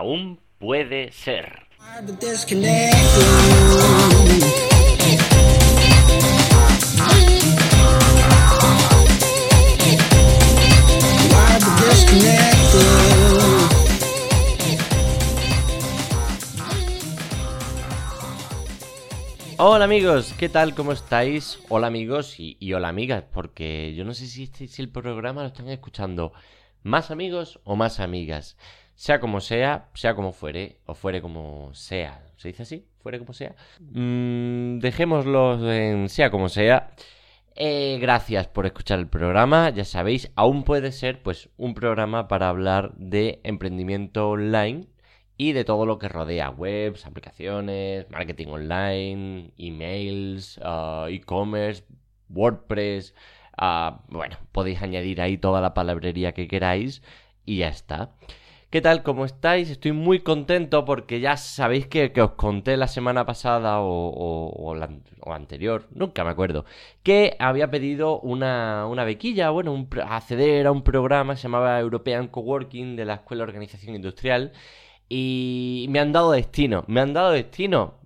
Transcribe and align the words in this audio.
aún 0.00 0.40
puede 0.56 1.12
ser. 1.12 1.66
Hola 19.58 19.84
amigos, 19.84 20.32
¿qué 20.38 20.48
tal? 20.48 20.74
¿Cómo 20.74 20.92
estáis? 20.92 21.58
Hola 21.68 21.88
amigos 21.88 22.36
y, 22.38 22.72
hola 22.72 22.88
amigas, 22.88 23.24
porque 23.30 23.94
yo 23.94 24.06
no 24.06 24.14
sé 24.14 24.28
si, 24.28 24.46
si 24.46 24.80
el 24.80 24.88
programa 24.88 25.42
lo 25.42 25.48
están 25.48 25.68
escuchando 25.68 26.32
más 26.82 27.10
amigos 27.10 27.60
o 27.64 27.76
más 27.76 28.00
amigas. 28.00 28.56
Sea 29.00 29.18
como 29.18 29.40
sea, 29.40 29.88
sea 29.94 30.14
como 30.14 30.30
fuere, 30.30 30.76
o 30.84 30.92
fuere 30.94 31.22
como 31.22 31.72
sea. 31.72 32.22
¿Se 32.36 32.48
dice 32.48 32.64
así? 32.64 32.86
¿Fuere 32.98 33.18
como 33.18 33.32
sea? 33.32 33.56
Mm, 33.80 34.78
dejémoslo 34.78 35.72
en 35.72 36.10
sea 36.10 36.30
como 36.30 36.50
sea. 36.50 36.90
Eh, 37.54 37.96
gracias 37.98 38.48
por 38.48 38.66
escuchar 38.66 38.98
el 38.98 39.08
programa. 39.08 39.70
Ya 39.70 39.86
sabéis, 39.86 40.30
aún 40.34 40.64
puede 40.64 40.92
ser 40.92 41.22
pues 41.22 41.48
un 41.56 41.72
programa 41.72 42.28
para 42.28 42.50
hablar 42.50 42.92
de 42.94 43.40
emprendimiento 43.42 44.28
online 44.28 44.86
y 45.38 45.52
de 45.52 45.64
todo 45.64 45.86
lo 45.86 45.98
que 45.98 46.08
rodea 46.10 46.50
webs, 46.50 47.06
aplicaciones, 47.06 48.04
marketing 48.10 48.48
online, 48.48 49.54
emails, 49.56 50.60
ah, 50.62 51.06
e-commerce, 51.08 51.84
WordPress. 52.28 53.14
Ah, 53.56 54.02
bueno, 54.10 54.36
podéis 54.52 54.82
añadir 54.82 55.22
ahí 55.22 55.38
toda 55.38 55.62
la 55.62 55.72
palabrería 55.72 56.32
que 56.32 56.48
queráis 56.48 57.02
y 57.46 57.56
ya 57.58 57.68
está. 57.68 58.12
¿Qué 58.70 58.80
tal? 58.80 59.02
¿Cómo 59.02 59.24
estáis? 59.24 59.68
Estoy 59.68 59.90
muy 59.90 60.20
contento 60.20 60.84
porque 60.84 61.18
ya 61.18 61.36
sabéis 61.36 61.88
que, 61.88 62.12
os 62.22 62.30
conté 62.32 62.76
la 62.76 62.86
semana 62.86 63.26
pasada 63.26 63.80
o, 63.80 64.76
anterior, 65.26 65.88
nunca 65.92 66.22
me 66.22 66.30
acuerdo, 66.30 66.64
que 67.02 67.34
había 67.40 67.68
pedido 67.68 68.20
una, 68.20 68.86
una 68.86 69.02
bequilla, 69.02 69.50
bueno, 69.50 69.72
un, 69.72 69.88
acceder 70.06 70.68
a 70.68 70.72
un 70.72 70.82
programa 70.82 71.34
que 71.34 71.38
se 71.38 71.42
llamaba 71.48 71.80
European 71.80 72.28
Coworking 72.28 72.94
de 72.94 73.04
la 73.06 73.14
Escuela 73.14 73.42
de 73.42 73.48
Organización 73.48 73.96
Industrial 73.96 74.52
y 75.08 75.86
me 75.90 75.98
han 75.98 76.12
dado 76.12 76.30
destino, 76.30 76.84
me 76.86 77.00
han 77.00 77.12
dado 77.12 77.32
destino. 77.32 77.98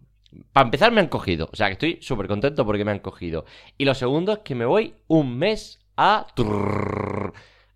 Para 0.55 0.65
empezar 0.65 0.93
me 0.93 1.03
han 1.03 1.09
cogido, 1.09 1.51
o 1.53 1.57
sea 1.57 1.67
que 1.67 1.75
estoy 1.75 1.99
súper 2.01 2.27
contento 2.27 2.65
porque 2.65 2.87
me 2.87 2.93
han 2.93 3.01
cogido. 3.01 3.45
Y 3.77 3.85
lo 3.85 3.95
segundo 3.95 4.33
es 4.33 4.39
que 4.39 4.55
me 4.55 4.65
voy 4.65 4.95
un 5.09 5.37
mes 5.37 5.81
a 5.99 6.27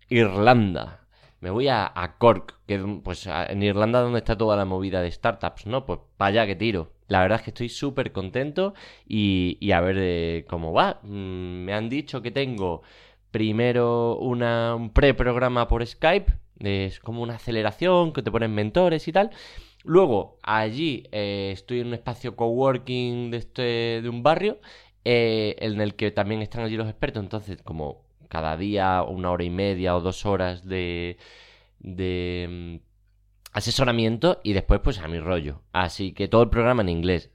Irlanda. 0.09 0.99
Me 1.41 1.49
voy 1.49 1.67
a, 1.69 2.15
Cork, 2.17 2.59
que 2.67 2.79
pues 3.03 3.27
en 3.27 3.63
Irlanda 3.63 4.01
donde 4.01 4.19
está 4.19 4.37
toda 4.37 4.57
la 4.57 4.65
movida 4.65 5.01
de 5.01 5.11
startups, 5.11 5.65
¿no? 5.67 5.85
Pues 5.85 5.99
para 6.17 6.29
allá 6.29 6.47
que 6.47 6.55
tiro. 6.55 6.91
La 7.07 7.21
verdad 7.21 7.39
es 7.39 7.43
que 7.45 7.51
estoy 7.51 7.69
súper 7.69 8.11
contento 8.11 8.73
y, 9.07 9.71
a 9.71 9.81
ver 9.81 9.97
eh, 9.99 10.45
cómo 10.49 10.73
va. 10.73 10.99
Mm, 11.03 11.63
me 11.65 11.73
han 11.73 11.89
dicho 11.89 12.21
que 12.21 12.31
tengo 12.31 12.83
primero 13.31 14.17
una, 14.17 14.75
un 14.75 14.91
preprograma 14.91 15.67
por 15.67 15.85
Skype 15.85 16.33
es 16.59 16.99
como 16.99 17.21
una 17.21 17.35
aceleración 17.35 18.13
que 18.13 18.21
te 18.21 18.31
ponen 18.31 18.53
mentores 18.53 19.07
y 19.07 19.11
tal. 19.11 19.31
Luego, 19.83 20.37
allí 20.43 21.03
eh, 21.11 21.51
estoy 21.53 21.79
en 21.79 21.87
un 21.87 21.93
espacio 21.93 22.35
coworking 22.35 23.31
de, 23.31 23.37
este, 23.37 23.61
de 24.01 24.09
un 24.09 24.23
barrio 24.23 24.59
eh, 25.05 25.55
en 25.59 25.79
el 25.81 25.95
que 25.95 26.11
también 26.11 26.41
están 26.41 26.63
allí 26.63 26.75
los 26.75 26.89
expertos. 26.89 27.23
Entonces, 27.23 27.61
como 27.63 28.01
cada 28.29 28.55
día 28.57 29.03
una 29.03 29.31
hora 29.31 29.43
y 29.43 29.49
media 29.49 29.95
o 29.95 30.01
dos 30.01 30.25
horas 30.25 30.65
de, 30.65 31.17
de 31.79 32.79
mm, 32.81 32.89
asesoramiento 33.53 34.39
y 34.43 34.53
después 34.53 34.79
pues 34.81 34.99
a 34.99 35.07
mi 35.07 35.19
rollo. 35.19 35.61
Así 35.73 36.13
que 36.13 36.27
todo 36.27 36.43
el 36.43 36.49
programa 36.49 36.81
en 36.83 36.89
inglés. 36.89 37.31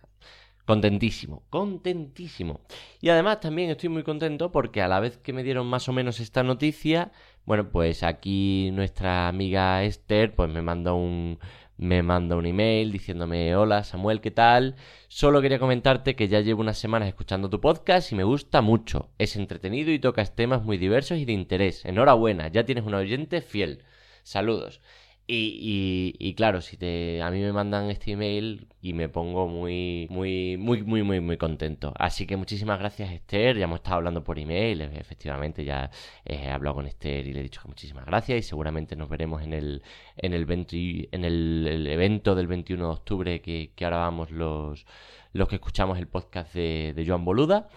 Contentísimo, 0.64 1.42
contentísimo. 1.50 2.62
Y 3.02 3.10
además 3.10 3.40
también 3.40 3.68
estoy 3.68 3.90
muy 3.90 4.02
contento 4.02 4.50
porque 4.50 4.80
a 4.80 4.88
la 4.88 4.98
vez 4.98 5.18
que 5.18 5.34
me 5.34 5.42
dieron 5.42 5.66
más 5.66 5.90
o 5.90 5.92
menos 5.92 6.20
esta 6.20 6.42
noticia, 6.42 7.12
bueno, 7.44 7.68
pues 7.70 8.02
aquí 8.02 8.70
nuestra 8.72 9.28
amiga 9.28 9.84
Esther 9.84 10.34
pues 10.34 10.50
me 10.50 10.62
manda 10.62 10.94
un 10.94 11.38
me 11.76 12.02
manda 12.02 12.36
un 12.36 12.46
email 12.46 12.92
diciéndome 12.92 13.56
hola 13.56 13.84
Samuel, 13.84 14.20
¿qué 14.20 14.30
tal? 14.30 14.76
Solo 15.08 15.42
quería 15.42 15.58
comentarte 15.58 16.14
que 16.16 16.28
ya 16.28 16.40
llevo 16.40 16.60
unas 16.60 16.78
semanas 16.78 17.08
escuchando 17.08 17.50
tu 17.50 17.60
podcast 17.60 18.12
y 18.12 18.14
me 18.14 18.24
gusta 18.24 18.60
mucho. 18.60 19.10
Es 19.18 19.36
entretenido 19.36 19.90
y 19.90 19.98
tocas 19.98 20.34
temas 20.36 20.62
muy 20.62 20.78
diversos 20.78 21.18
y 21.18 21.24
de 21.24 21.32
interés. 21.32 21.84
Enhorabuena, 21.84 22.48
ya 22.48 22.64
tienes 22.64 22.84
un 22.84 22.94
oyente 22.94 23.40
fiel. 23.40 23.82
Saludos. 24.22 24.80
Y, 25.26 26.14
y, 26.18 26.34
claro, 26.34 26.60
si 26.60 26.76
te, 26.76 27.22
a 27.22 27.30
mí 27.30 27.40
me 27.40 27.52
mandan 27.52 27.88
este 27.88 28.12
email 28.12 28.68
y 28.82 28.92
me 28.92 29.08
pongo 29.08 29.48
muy, 29.48 30.06
muy, 30.10 30.58
muy, 30.58 30.82
muy, 30.82 31.02
muy, 31.02 31.20
muy 31.20 31.38
contento. 31.38 31.94
Así 31.96 32.26
que 32.26 32.36
muchísimas 32.36 32.78
gracias, 32.78 33.10
Esther. 33.10 33.56
Ya 33.56 33.64
hemos 33.64 33.78
estado 33.78 33.96
hablando 33.96 34.22
por 34.22 34.38
email, 34.38 34.82
efectivamente, 34.82 35.64
ya 35.64 35.90
he 36.26 36.50
hablado 36.50 36.76
con 36.76 36.86
Esther 36.86 37.26
y 37.26 37.32
le 37.32 37.40
he 37.40 37.42
dicho 37.42 37.62
que 37.62 37.68
muchísimas 37.68 38.04
gracias. 38.04 38.38
Y 38.38 38.42
seguramente 38.42 38.96
nos 38.96 39.08
veremos 39.08 39.42
en 39.42 39.54
el, 39.54 39.82
en 40.18 40.34
el, 40.34 40.46
en 40.50 41.24
el, 41.24 41.86
evento 41.86 42.34
del 42.34 42.46
21 42.46 42.84
de 42.84 42.92
octubre 42.92 43.40
que, 43.40 43.72
que 43.74 43.84
ahora 43.86 43.98
vamos 43.98 44.30
los, 44.30 44.84
los 45.32 45.48
que 45.48 45.54
escuchamos 45.54 45.98
el 45.98 46.06
podcast 46.06 46.52
de, 46.54 46.92
de 46.94 47.06
Joan 47.06 47.24
Boluda. 47.24 47.70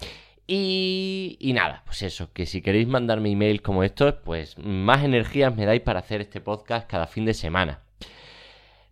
Y, 0.49 1.51
nada, 1.53 1.83
pues 1.85 2.03
eso, 2.03 2.31
que 2.31 2.45
si 2.45 2.61
queréis 2.61 2.87
mandarme 2.87 3.31
email 3.31 3.61
como 3.61 3.83
estos, 3.83 4.15
pues 4.23 4.57
más 4.57 5.03
energías 5.03 5.53
me 5.55 5.65
dais 5.65 5.81
para 5.81 5.99
hacer 5.99 6.21
este 6.21 6.39
podcast 6.39 6.89
cada 6.89 7.07
fin 7.07 7.25
de 7.25 7.33
semana. 7.33 7.81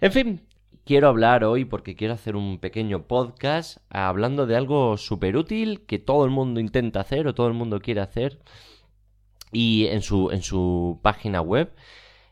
En 0.02 0.12
fin, 0.12 0.42
quiero 0.84 1.08
hablar 1.08 1.46
hoy 1.46 1.64
porque 1.64 1.96
quiero 1.96 2.14
hacer 2.14 2.36
un 2.36 2.60
pequeño 2.60 3.04
podcast 3.08 3.78
hablando 3.90 4.46
de 4.48 4.58
algo 4.58 4.98
súper 4.98 5.38
útil 5.38 5.86
que 5.86 5.98
todo 5.98 6.26
el 6.26 6.32
mundo 6.32 6.60
intenta 6.60 7.00
hacer 7.00 7.26
o 7.26 7.34
todo 7.34 7.48
el 7.48 7.54
mundo 7.54 7.80
quiere 7.80 8.02
hacer 8.02 8.42
y 9.54 9.88
en 9.88 10.02
su, 10.02 10.32
en 10.32 10.42
su 10.44 11.00
página 11.02 11.42
web 11.42 11.74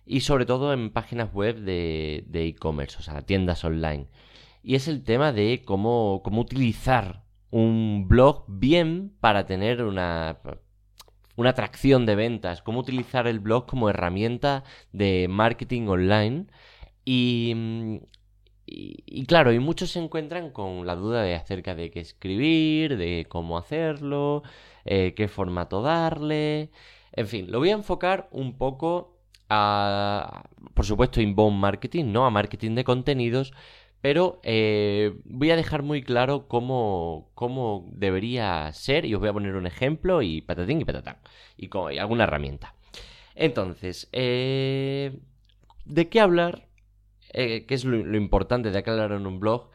y 0.06 0.22
sobre 0.22 0.46
todo 0.46 0.74
en 0.74 0.90
páginas 0.92 1.34
web 1.34 1.60
de 1.60 2.26
e-commerce, 2.34 2.98
o 3.00 3.02
sea, 3.02 3.22
tiendas 3.22 3.64
online. 3.64 4.08
Y 4.64 4.76
es 4.76 4.88
el 4.90 5.04
tema 5.04 5.32
de 5.32 5.64
cómo, 5.66 6.22
cómo 6.24 6.42
utilizar 6.42 7.23
un 7.54 8.08
blog 8.08 8.46
bien 8.48 9.14
para 9.20 9.46
tener 9.46 9.84
una, 9.84 10.40
una 11.36 11.52
atracción 11.52 12.08
de 12.08 12.16
ventas, 12.16 12.64
cómo 12.64 12.80
utilizar 12.80 13.28
el 13.28 13.40
blog 13.40 13.68
como 13.68 13.90
herramienta 13.92 14.64
de 14.92 15.28
marketing 15.30 15.88
online. 15.88 16.48
Y, 17.06 18.02
y, 18.66 19.26
claro, 19.28 19.54
y 19.54 19.60
muchos 19.60 19.92
se 19.92 20.00
encuentran 20.00 20.50
con 20.50 20.88
la 20.88 20.96
duda 20.96 21.22
de 21.22 21.36
acerca 21.36 21.76
de 21.76 21.92
qué 21.92 22.00
escribir, 22.00 22.98
de 22.98 23.28
cómo 23.30 23.60
hacerlo, 23.60 24.42
eh, 24.86 25.14
qué 25.16 25.28
formato 25.28 25.84
darle, 25.84 26.72
en 27.12 27.28
fin, 27.28 27.52
lo 27.52 27.60
voy 27.60 27.70
a 27.70 27.74
enfocar 27.74 28.30
un 28.32 28.58
poco 28.58 29.20
a, 29.48 30.50
por 30.74 30.86
supuesto, 30.86 31.22
inbound 31.22 31.60
marketing, 31.60 32.06
¿no? 32.06 32.26
A 32.26 32.32
marketing 32.32 32.74
de 32.74 32.84
contenidos, 32.84 33.54
pero 34.04 34.42
eh, 34.44 35.16
voy 35.24 35.52
a 35.52 35.56
dejar 35.56 35.82
muy 35.82 36.04
claro 36.04 36.50
cómo, 36.50 37.32
cómo, 37.36 37.90
debería 37.94 38.70
ser 38.74 39.06
y 39.06 39.14
os 39.14 39.22
voy 39.22 39.30
a 39.30 39.34
poner 39.34 39.56
un 39.56 39.66
ejemplo 39.66 40.22
y 40.22 40.42
patatín 40.42 40.82
y 40.82 40.84
patatán. 40.84 41.20
Y, 41.56 41.70
alguna 41.98 42.26
herramienta. 42.26 42.76
Entonces, 43.34 44.10
eh, 44.12 45.22
¿de 45.86 46.10
qué 46.10 46.20
hablar? 46.20 46.68
Eh, 47.32 47.66
¿Qué 47.66 47.76
es 47.76 47.86
lo, 47.86 48.18
importante 48.18 48.72
de 48.72 48.80
hablar 48.80 49.14
en 49.14 49.26
un 49.26 49.40
blog? 49.40 49.70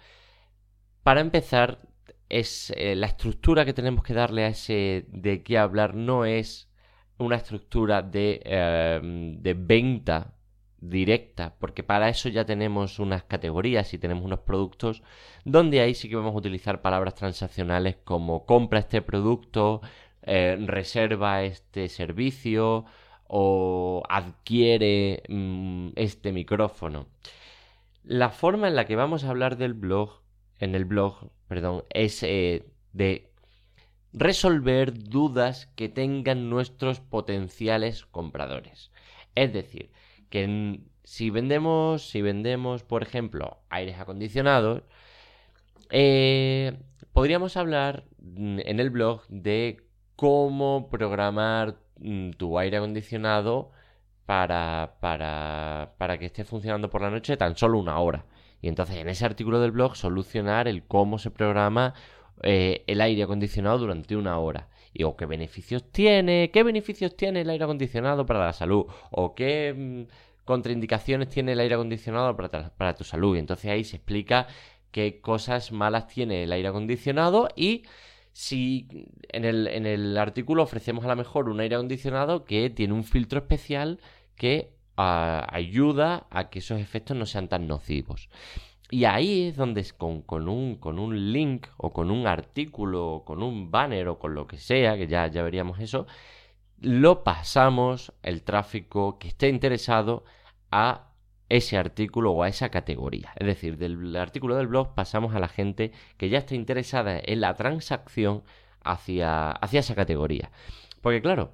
Para 1.02 1.22
empezar, 1.22 1.80
es 2.28 2.70
la 2.76 3.06
estructura 3.06 3.64
que 3.64 3.72
tenemos 3.72 4.04
que 4.04 4.12
darle 4.12 4.44
a 4.44 4.48
ese 4.48 5.06
de 5.08 5.42
qué 5.42 5.56
hablar 5.56 5.94
no 5.94 6.26
es 6.26 6.70
una 7.16 7.36
estructura 7.36 8.02
de 8.02 9.56
venta 9.56 10.37
directa, 10.80 11.56
porque 11.58 11.82
para 11.82 12.08
eso 12.08 12.28
ya 12.28 12.44
tenemos 12.44 12.98
unas 12.98 13.24
categorías 13.24 13.92
y 13.94 13.98
tenemos 13.98 14.24
unos 14.24 14.40
productos 14.40 15.02
donde 15.44 15.80
ahí 15.80 15.94
sí 15.94 16.08
que 16.08 16.16
vamos 16.16 16.34
a 16.34 16.38
utilizar 16.38 16.82
palabras 16.82 17.14
transaccionales 17.14 17.96
como 18.04 18.46
compra 18.46 18.80
este 18.80 19.02
producto, 19.02 19.80
eh, 20.22 20.56
reserva 20.60 21.42
este 21.42 21.88
servicio 21.88 22.84
o 23.26 24.02
adquiere 24.08 25.22
mm, 25.28 25.90
este 25.96 26.32
micrófono. 26.32 27.08
La 28.04 28.30
forma 28.30 28.68
en 28.68 28.76
la 28.76 28.86
que 28.86 28.96
vamos 28.96 29.24
a 29.24 29.30
hablar 29.30 29.56
del 29.56 29.74
blog, 29.74 30.22
en 30.58 30.74
el 30.74 30.84
blog, 30.84 31.30
perdón, 31.48 31.84
es 31.90 32.22
eh, 32.22 32.64
de 32.92 33.30
resolver 34.12 34.94
dudas 34.94 35.66
que 35.76 35.88
tengan 35.88 36.48
nuestros 36.50 37.00
potenciales 37.00 38.06
compradores. 38.06 38.90
Es 39.34 39.52
decir, 39.52 39.90
que 40.30 40.80
si 41.04 41.30
vendemos, 41.30 42.08
si 42.08 42.22
vendemos, 42.22 42.82
por 42.82 43.02
ejemplo, 43.02 43.58
aires 43.70 43.98
acondicionados, 43.98 44.82
eh, 45.90 46.78
podríamos 47.12 47.56
hablar 47.56 48.04
en 48.20 48.80
el 48.80 48.90
blog 48.90 49.22
de 49.28 49.84
cómo 50.16 50.88
programar 50.90 51.76
tu 52.36 52.58
aire 52.58 52.76
acondicionado 52.76 53.70
para, 54.26 54.96
para, 55.00 55.94
para 55.98 56.18
que 56.18 56.26
esté 56.26 56.44
funcionando 56.44 56.90
por 56.90 57.00
la 57.02 57.10
noche 57.10 57.36
tan 57.36 57.56
solo 57.56 57.78
una 57.78 57.98
hora. 57.98 58.26
Y 58.60 58.68
entonces 58.68 58.96
en 58.96 59.08
ese 59.08 59.24
artículo 59.24 59.60
del 59.60 59.70
blog 59.70 59.96
solucionar 59.96 60.68
el 60.68 60.84
cómo 60.84 61.18
se 61.18 61.30
programa 61.30 61.94
eh, 62.42 62.84
el 62.86 63.00
aire 63.00 63.22
acondicionado 63.22 63.78
durante 63.78 64.16
una 64.16 64.38
hora. 64.38 64.68
Y 64.92 65.04
o 65.04 65.16
qué 65.16 65.26
beneficios 65.26 65.90
tiene, 65.92 66.50
qué 66.50 66.62
beneficios 66.62 67.16
tiene 67.16 67.42
el 67.42 67.50
aire 67.50 67.64
acondicionado 67.64 68.26
para 68.26 68.46
la 68.46 68.52
salud, 68.52 68.86
o 69.10 69.34
qué 69.34 69.74
mm, 69.76 70.44
contraindicaciones 70.44 71.28
tiene 71.28 71.52
el 71.52 71.60
aire 71.60 71.74
acondicionado 71.74 72.36
para, 72.36 72.70
para 72.70 72.94
tu 72.94 73.04
salud. 73.04 73.36
Y 73.36 73.38
entonces 73.38 73.70
ahí 73.70 73.84
se 73.84 73.96
explica 73.96 74.46
qué 74.90 75.20
cosas 75.20 75.72
malas 75.72 76.08
tiene 76.08 76.44
el 76.44 76.52
aire 76.52 76.68
acondicionado 76.68 77.48
y 77.56 77.84
si 78.32 78.86
en 79.30 79.44
el, 79.44 79.66
en 79.66 79.84
el 79.84 80.16
artículo 80.16 80.62
ofrecemos 80.62 81.04
a 81.04 81.08
lo 81.08 81.16
mejor 81.16 81.48
un 81.48 81.60
aire 81.60 81.74
acondicionado 81.74 82.44
que 82.44 82.70
tiene 82.70 82.94
un 82.94 83.04
filtro 83.04 83.40
especial 83.40 84.00
que 84.36 84.70
ah, 84.96 85.46
ayuda 85.50 86.26
a 86.30 86.48
que 86.48 86.60
esos 86.60 86.80
efectos 86.80 87.16
no 87.16 87.26
sean 87.26 87.48
tan 87.48 87.66
nocivos. 87.66 88.28
Y 88.90 89.04
ahí 89.04 89.48
es 89.48 89.56
donde 89.56 89.84
con, 89.96 90.22
con, 90.22 90.48
un, 90.48 90.76
con 90.76 90.98
un 90.98 91.32
link 91.32 91.66
o 91.76 91.92
con 91.92 92.10
un 92.10 92.26
artículo 92.26 93.06
o 93.06 93.24
con 93.24 93.42
un 93.42 93.70
banner 93.70 94.08
o 94.08 94.18
con 94.18 94.34
lo 94.34 94.46
que 94.46 94.56
sea, 94.58 94.96
que 94.96 95.06
ya, 95.06 95.26
ya 95.26 95.42
veríamos 95.42 95.78
eso, 95.80 96.06
lo 96.80 97.24
pasamos 97.24 98.12
el 98.22 98.42
tráfico 98.42 99.18
que 99.18 99.28
esté 99.28 99.48
interesado 99.48 100.24
a 100.70 101.08
ese 101.48 101.76
artículo 101.76 102.32
o 102.32 102.42
a 102.42 102.48
esa 102.48 102.70
categoría. 102.70 103.32
Es 103.36 103.46
decir, 103.46 103.78
del 103.78 104.16
artículo 104.16 104.56
del 104.56 104.68
blog 104.68 104.94
pasamos 104.94 105.34
a 105.34 105.40
la 105.40 105.48
gente 105.48 105.92
que 106.16 106.28
ya 106.28 106.38
está 106.38 106.54
interesada 106.54 107.20
en 107.22 107.40
la 107.40 107.54
transacción 107.54 108.42
hacia, 108.82 109.50
hacia 109.50 109.80
esa 109.80 109.94
categoría. 109.94 110.50
Porque 111.00 111.22
claro, 111.22 111.52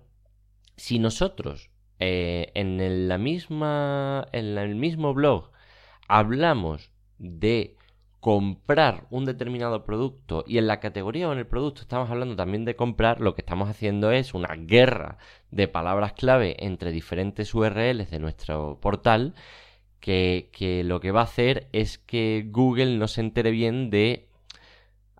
si 0.76 0.98
nosotros 0.98 1.70
eh, 2.00 2.50
en, 2.54 3.08
la 3.08 3.18
misma, 3.18 4.26
en 4.32 4.58
el 4.58 4.74
mismo 4.74 5.14
blog 5.14 5.50
hablamos 6.08 6.90
de 7.24 7.76
comprar 8.20 9.06
un 9.10 9.26
determinado 9.26 9.84
producto 9.84 10.44
y 10.46 10.56
en 10.58 10.66
la 10.66 10.80
categoría 10.80 11.28
o 11.28 11.32
en 11.32 11.38
el 11.38 11.46
producto 11.46 11.82
estamos 11.82 12.10
hablando 12.10 12.36
también 12.36 12.64
de 12.64 12.74
comprar, 12.76 13.20
lo 13.20 13.34
que 13.34 13.42
estamos 13.42 13.68
haciendo 13.68 14.12
es 14.12 14.32
una 14.32 14.54
guerra 14.56 15.18
de 15.50 15.68
palabras 15.68 16.14
clave 16.14 16.56
entre 16.60 16.90
diferentes 16.90 17.54
URLs 17.54 18.10
de 18.10 18.18
nuestro 18.18 18.78
portal 18.80 19.34
que, 20.04 20.82
lo 20.84 21.00
que 21.00 21.10
va 21.12 21.20
a 21.20 21.24
hacer 21.24 21.68
es 21.72 21.98
que 21.98 22.46
Google 22.50 22.98
no 22.98 23.08
se 23.08 23.22
entere 23.22 23.50
bien 23.50 23.90
de 23.90 24.28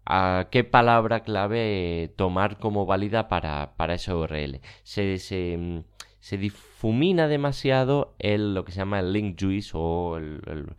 a 0.05 0.49
qué 0.51 0.65
palabra 0.65 1.21
clave 1.21 2.12
tomar 2.17 2.59
como 2.59 2.85
válida 2.85 3.29
para, 3.29 3.75
para 3.77 3.95
esa 3.95 4.15
URL. 4.15 4.61
Se, 4.83 5.19
se, 5.19 5.85
se, 6.21 6.39
difumina 6.39 7.29
demasiado 7.29 8.15
el, 8.19 8.55
lo 8.55 8.65
que 8.65 8.73
se 8.73 8.79
llama 8.79 9.01
el 9.01 9.12
link 9.15 9.41
juice 9.41 9.71
o 9.75 10.19
el, 10.19 10.77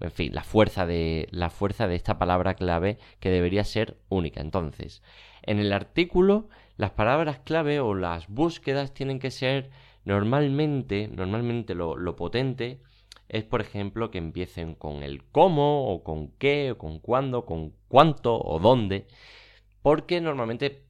en 0.00 0.10
fin, 0.10 0.34
la 0.34 0.42
fuerza, 0.42 0.86
de, 0.86 1.28
la 1.30 1.50
fuerza 1.50 1.86
de 1.86 1.96
esta 1.96 2.18
palabra 2.18 2.54
clave 2.54 2.98
que 3.20 3.30
debería 3.30 3.64
ser 3.64 3.98
única. 4.08 4.40
Entonces, 4.40 5.02
en 5.42 5.58
el 5.58 5.72
artículo, 5.72 6.48
las 6.76 6.92
palabras 6.92 7.40
clave 7.40 7.80
o 7.80 7.94
las 7.94 8.28
búsquedas 8.28 8.94
tienen 8.94 9.18
que 9.18 9.30
ser 9.30 9.70
normalmente, 10.04 11.08
normalmente 11.08 11.74
lo, 11.74 11.96
lo 11.96 12.16
potente 12.16 12.80
es, 13.28 13.44
por 13.44 13.60
ejemplo, 13.60 14.10
que 14.10 14.18
empiecen 14.18 14.74
con 14.74 15.02
el 15.02 15.22
cómo, 15.24 15.92
o 15.92 16.02
con 16.02 16.32
qué, 16.32 16.72
o 16.72 16.78
con 16.78 16.98
cuándo, 16.98 17.46
con 17.46 17.74
cuánto, 17.86 18.40
o 18.40 18.58
dónde, 18.58 19.06
porque 19.82 20.20
normalmente 20.20 20.84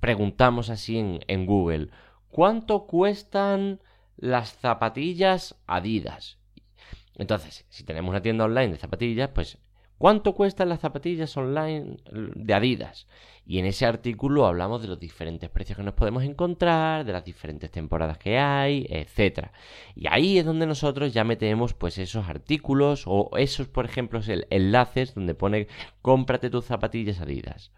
preguntamos 0.00 0.68
así 0.68 0.98
en, 0.98 1.20
en 1.26 1.46
Google, 1.46 1.88
¿cuánto 2.30 2.86
cuestan 2.86 3.80
las 4.16 4.52
zapatillas 4.58 5.56
Adidas? 5.66 6.38
Entonces, 7.16 7.64
si 7.68 7.84
tenemos 7.84 8.10
una 8.10 8.22
tienda 8.22 8.44
online 8.44 8.72
de 8.72 8.78
zapatillas, 8.78 9.30
pues 9.30 9.58
¿Cuánto 9.98 10.34
cuestan 10.34 10.68
las 10.68 10.80
zapatillas 10.80 11.34
online 11.38 11.96
de 12.12 12.54
Adidas? 12.54 13.08
Y 13.46 13.58
en 13.58 13.64
ese 13.64 13.86
artículo 13.86 14.44
hablamos 14.44 14.82
de 14.82 14.88
los 14.88 15.00
diferentes 15.00 15.48
precios 15.48 15.78
que 15.78 15.84
nos 15.84 15.94
podemos 15.94 16.22
encontrar, 16.22 17.06
de 17.06 17.12
las 17.12 17.24
diferentes 17.24 17.70
temporadas 17.70 18.18
que 18.18 18.36
hay, 18.36 18.86
etc. 18.90 19.48
Y 19.94 20.06
ahí 20.08 20.38
es 20.38 20.44
donde 20.44 20.66
nosotros 20.66 21.14
ya 21.14 21.24
metemos 21.24 21.72
pues 21.72 21.96
esos 21.96 22.28
artículos 22.28 23.04
o 23.06 23.30
esos, 23.38 23.68
por 23.68 23.86
ejemplo, 23.86 24.20
enlaces 24.50 25.14
donde 25.14 25.34
pone 25.34 25.68
cómprate 26.02 26.50
tus 26.50 26.66
zapatillas 26.66 27.20
Adidas. 27.20 27.72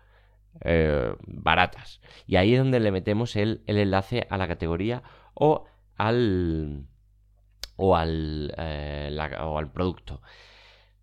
Eh, 0.63 1.15
baratas. 1.25 2.01
Y 2.27 2.35
ahí 2.35 2.55
es 2.55 2.59
donde 2.59 2.81
le 2.81 2.91
metemos 2.91 3.37
el, 3.37 3.63
enlace 3.67 4.27
a 4.29 4.39
la 4.39 4.49
categoría 4.49 5.05
o 5.35 5.67
al 5.97 6.85
o 7.79 7.97
al, 7.97 8.53
eh, 8.59 9.17
o 9.41 9.57
al 9.59 9.71
producto. 9.73 10.21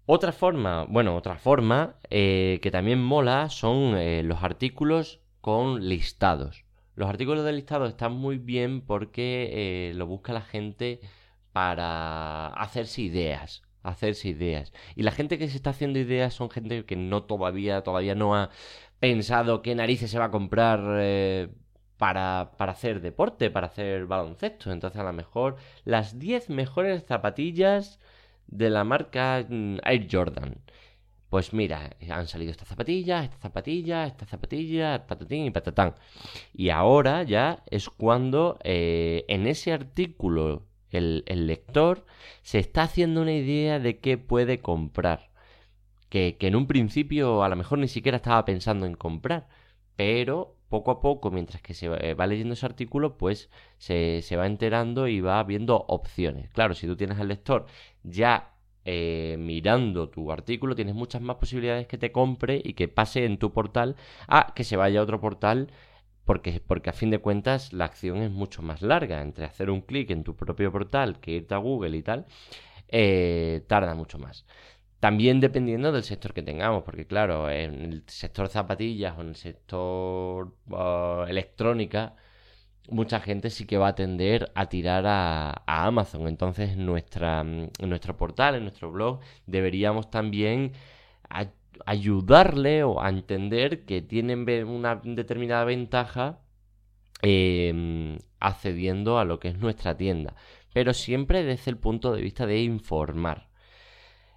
Otra 0.05 0.31
forma, 0.31 0.85
bueno, 0.85 1.15
otra 1.15 1.37
forma 1.37 1.95
eh, 2.09 2.59
que 2.61 2.69
también 2.69 3.01
mola 3.03 3.49
son 3.49 3.97
eh, 3.97 4.21
los 4.23 4.43
artículos 4.43 5.21
con 5.41 5.87
listados. 5.87 6.65
Los 6.95 7.09
artículos 7.09 7.43
de 7.45 7.53
listados 7.53 7.89
están 7.89 8.13
muy 8.13 8.37
bien 8.37 8.81
porque 8.81 9.91
lo 9.95 10.05
busca 10.05 10.31
la 10.33 10.41
gente 10.41 11.01
para 11.51 12.47
hacerse 12.47 13.01
ideas, 13.01 13.63
hacerse 13.83 14.29
ideas. 14.29 14.71
Y 14.95 15.03
la 15.03 15.11
gente 15.11 15.37
que 15.37 15.49
se 15.49 15.57
está 15.57 15.71
haciendo 15.71 15.99
ideas 15.99 16.33
son 16.33 16.49
gente 16.49 16.85
que 16.85 16.95
no 16.95 17.23
todavía, 17.23 17.81
todavía 17.83 18.15
no 18.15 18.35
ha 18.35 18.49
pensado 18.99 19.61
qué 19.61 19.75
narices 19.75 20.11
se 20.11 20.19
va 20.19 20.25
a 20.25 20.31
comprar 20.31 20.79
para, 21.97 22.51
para 22.57 22.73
hacer 22.73 23.01
deporte, 23.01 23.49
para 23.49 23.67
hacer 23.67 24.05
baloncesto. 24.05 24.71
Entonces 24.71 24.99
a 24.99 25.03
lo 25.03 25.13
mejor 25.13 25.57
las 25.83 26.19
10 26.19 26.49
mejores 26.49 27.05
zapatillas 27.05 27.99
de 28.47 28.69
la 28.69 28.83
marca 28.83 29.45
mm, 29.47 29.77
Air 29.83 30.07
Jordan. 30.11 30.61
Pues 31.29 31.53
mira, 31.53 31.89
han 32.09 32.27
salido 32.27 32.51
estas 32.51 32.67
zapatillas, 32.69 33.23
estas 33.25 33.41
zapatillas, 33.41 34.11
estas 34.11 34.29
zapatillas, 34.29 35.01
patatín 35.01 35.45
y 35.45 35.51
patatán. 35.51 35.95
Y 36.53 36.69
ahora 36.69 37.23
ya 37.23 37.63
es 37.69 37.89
cuando 37.89 38.57
eh, 38.63 39.25
en 39.27 39.47
ese 39.47 39.73
artículo 39.73 40.65
el, 40.91 41.23
el, 41.27 41.47
lector 41.47 42.05
se 42.41 42.59
está 42.59 42.83
haciendo 42.83 43.21
una 43.21 43.33
idea 43.33 43.79
de 43.79 43.99
qué 43.99 44.17
puede 44.17 44.61
comprar. 44.61 45.31
Que, 46.09 46.37
que 46.37 46.47
en 46.47 46.55
un 46.55 46.67
principio 46.67 47.43
a 47.43 47.49
lo 47.49 47.55
mejor 47.57 47.79
ni 47.79 47.87
siquiera 47.89 48.17
estaba 48.17 48.45
pensando 48.45 48.85
en 48.85 48.95
comprar. 48.95 49.47
Pero 49.97 50.54
poco 50.69 50.91
a 50.91 50.99
poco, 51.01 51.31
mientras 51.31 51.61
que 51.61 51.73
se 51.73 51.87
va 51.89 52.27
leyendo 52.27 52.53
ese 52.53 52.65
artículo, 52.65 53.17
pues 53.17 53.49
se, 53.77 54.21
se 54.21 54.35
va 54.35 54.47
enterando 54.47 55.07
y 55.07 55.21
va 55.21 55.43
viendo 55.43 55.85
opciones. 55.87 56.49
Claro, 56.51 56.73
si 56.73 56.87
tú 56.87 56.95
tienes 56.95 57.19
al 57.19 57.27
lector 57.27 57.65
ya 58.03 58.55
eh, 58.87 59.35
mirando 59.39 60.09
tu 60.09 60.31
artículo, 60.31 60.75
tienes 60.75 60.93
muchas 60.93 61.21
más 61.21 61.37
posibilidades 61.37 61.87
que 61.87 61.97
te 61.97 62.11
compre 62.11 62.61
y 62.63 62.73
que 62.73 62.87
pase 62.87 63.25
en 63.25 63.39
tu 63.39 63.51
portal 63.51 63.95
a 64.27 64.53
que 64.55 64.63
se 64.63 64.77
vaya 64.77 64.99
a 64.99 65.03
otro 65.03 65.19
portal. 65.19 65.71
Porque, 66.23 66.59
porque 66.65 66.89
a 66.89 66.93
fin 66.93 67.11
de 67.11 67.19
cuentas 67.19 67.71
la 67.71 67.85
acción 67.85 68.17
es 68.17 68.31
mucho 68.31 68.61
más 68.63 68.81
larga. 68.81 69.21
Entre 69.21 69.45
hacer 69.45 69.69
un 69.69 69.81
clic 69.81 70.09
en 70.11 70.23
tu 70.23 70.35
propio 70.35 70.71
portal 70.71 71.19
que 71.19 71.31
irte 71.31 71.53
a 71.53 71.57
Google 71.57 71.95
y 71.97 72.01
tal, 72.03 72.25
eh, 72.87 73.63
tarda 73.67 73.93
mucho 73.95 74.17
más. 74.19 74.45
También 75.05 75.39
dependiendo 75.39 75.91
del 75.91 76.01
sector 76.03 76.33
que 76.33 76.41
tengamos, 76.41 76.81
porque 76.83 77.05
claro, 77.05 77.47
en 77.47 77.81
el 77.93 78.03
sector 78.07 78.47
zapatillas 78.49 79.15
o 79.15 79.21
en 79.21 79.27
el 79.29 79.35
sector 79.35 80.55
uh, 80.67 81.25
electrónica, 81.27 82.15
mucha 82.89 83.19
gente 83.19 83.51
sí 83.51 83.67
que 83.67 83.77
va 83.77 83.89
a 83.89 83.95
tender 83.95 84.51
a 84.55 84.67
tirar 84.67 85.05
a, 85.05 85.63
Amazon. 85.67 86.27
Entonces, 86.27 86.75
nuestra, 86.75 87.41
en 87.41 87.71
nuestro 87.81 88.17
portal, 88.17 88.55
en 88.55 88.63
nuestro 88.63 88.91
blog, 88.91 89.19
deberíamos 89.45 90.09
también 90.09 90.73
ayudarle 91.85 92.83
o 92.83 92.99
a 92.99 93.09
entender 93.09 93.85
que 93.85 94.01
tienen 94.01 94.47
una 94.67 94.95
determinada 95.03 95.65
ventaja 95.65 96.39
em, 97.21 98.17
accediendo 98.39 99.19
a 99.19 99.25
lo 99.25 99.39
que 99.39 99.49
es 99.49 99.59
nuestra 99.59 99.95
tienda. 99.97 100.33
Pero 100.73 100.93
siempre 100.93 101.43
desde 101.43 101.69
el 101.69 101.77
punto 101.77 102.11
de 102.11 102.21
vista 102.23 102.47
de 102.47 102.63
informar. 102.63 103.44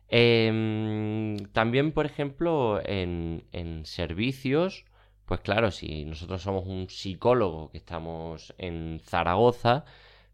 Em, 0.08 1.36
también, 1.52 1.92
por 1.92 2.06
ejemplo, 2.06 2.80
en, 2.84 3.44
en 3.52 3.84
servicios 3.84 4.84
pues 5.28 5.40
claro, 5.40 5.70
si 5.70 6.06
nosotros 6.06 6.40
somos 6.42 6.66
un 6.66 6.88
psicólogo 6.88 7.70
que 7.70 7.78
estamos 7.78 8.54
en 8.58 9.00
Zaragoza, 9.04 9.84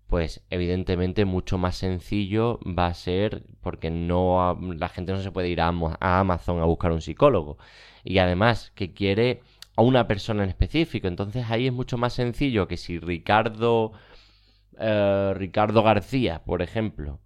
pues 0.06 0.44
evidentemente 0.50 1.24
mucho 1.24 1.58
más 1.58 1.76
sencillo 1.76 2.60
va 2.62 2.86
a 2.86 2.94
ser 2.94 3.44
porque 3.60 3.90
no 3.90 4.56
la 4.78 4.88
gente 4.88 5.12
no 5.12 5.20
se 5.20 5.32
puede 5.32 5.48
ir 5.48 5.60
a, 5.60 5.68
Amazon 6.00 6.60
a 6.60 6.64
buscar 6.66 6.92
un 6.92 7.00
psicólogo. 7.02 7.58
Y 8.04 8.18
además 8.18 8.70
que 8.76 8.92
quiere 8.94 9.42
a 9.76 9.82
una 9.82 10.06
persona 10.06 10.44
en 10.44 10.50
específico. 10.50 11.08
Entonces 11.08 11.46
ahí 11.50 11.66
es 11.66 11.72
mucho 11.72 11.98
más 11.98 12.12
sencillo 12.14 12.68
que 12.68 12.76
si 12.76 12.98
Ricardo 13.00 13.92
eh, 14.78 15.32
Ricardo 15.36 15.82
García 15.82 16.42
por 16.44 16.62
ejemplo 16.62 17.20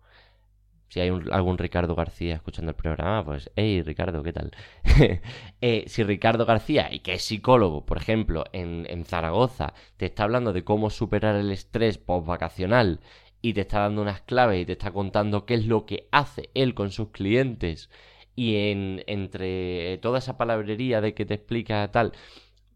si 0.89 1.01
hay 1.01 1.11
algún 1.31 1.59
Ricardo 1.59 1.95
García 1.95 2.35
escuchando 2.35 2.71
el 2.71 2.77
programa, 2.77 3.25
pues, 3.25 3.51
hey 3.57 3.83
Ricardo, 3.83 4.23
¿qué 4.23 4.33
tal? 4.33 4.53
Eh, 5.61 5.85
si 5.89 6.05
Ricardo 6.05 6.47
García, 6.47 6.89
y 6.93 7.01
que 7.01 7.15
es 7.15 7.23
psicólogo, 7.23 7.85
por 7.85 7.99
ejemplo, 7.99 8.45
en, 8.53 9.05
Zaragoza, 9.05 9.75
te 9.97 10.07
está 10.07 10.23
hablando 10.23 10.53
de 10.53 10.63
cómo 10.65 10.89
superar 10.89 11.35
el 11.37 11.51
estrés 11.51 11.99
post-vacacional 11.99 13.01
y 13.43 13.55
te 13.55 13.63
está 13.63 13.81
dando 13.81 14.03
unas 14.03 14.21
claves 14.23 14.63
y 14.63 14.67
te 14.67 14.73
está 14.73 14.93
contando 14.93 15.47
qué 15.47 15.55
es 15.55 15.67
lo 15.67 15.85
que 15.85 16.09
hace 16.13 16.51
él 16.55 16.75
con 16.75 16.91
sus 16.93 17.09
clientes 17.11 17.91
y 18.37 18.71
en, 18.71 19.03
entre 19.09 19.99
toda 19.99 20.19
esa 20.19 20.39
palabrería 20.39 21.01
de 21.01 21.15
que 21.15 21.27
te 21.27 21.35
explica 21.35 21.91
tal, 21.91 22.13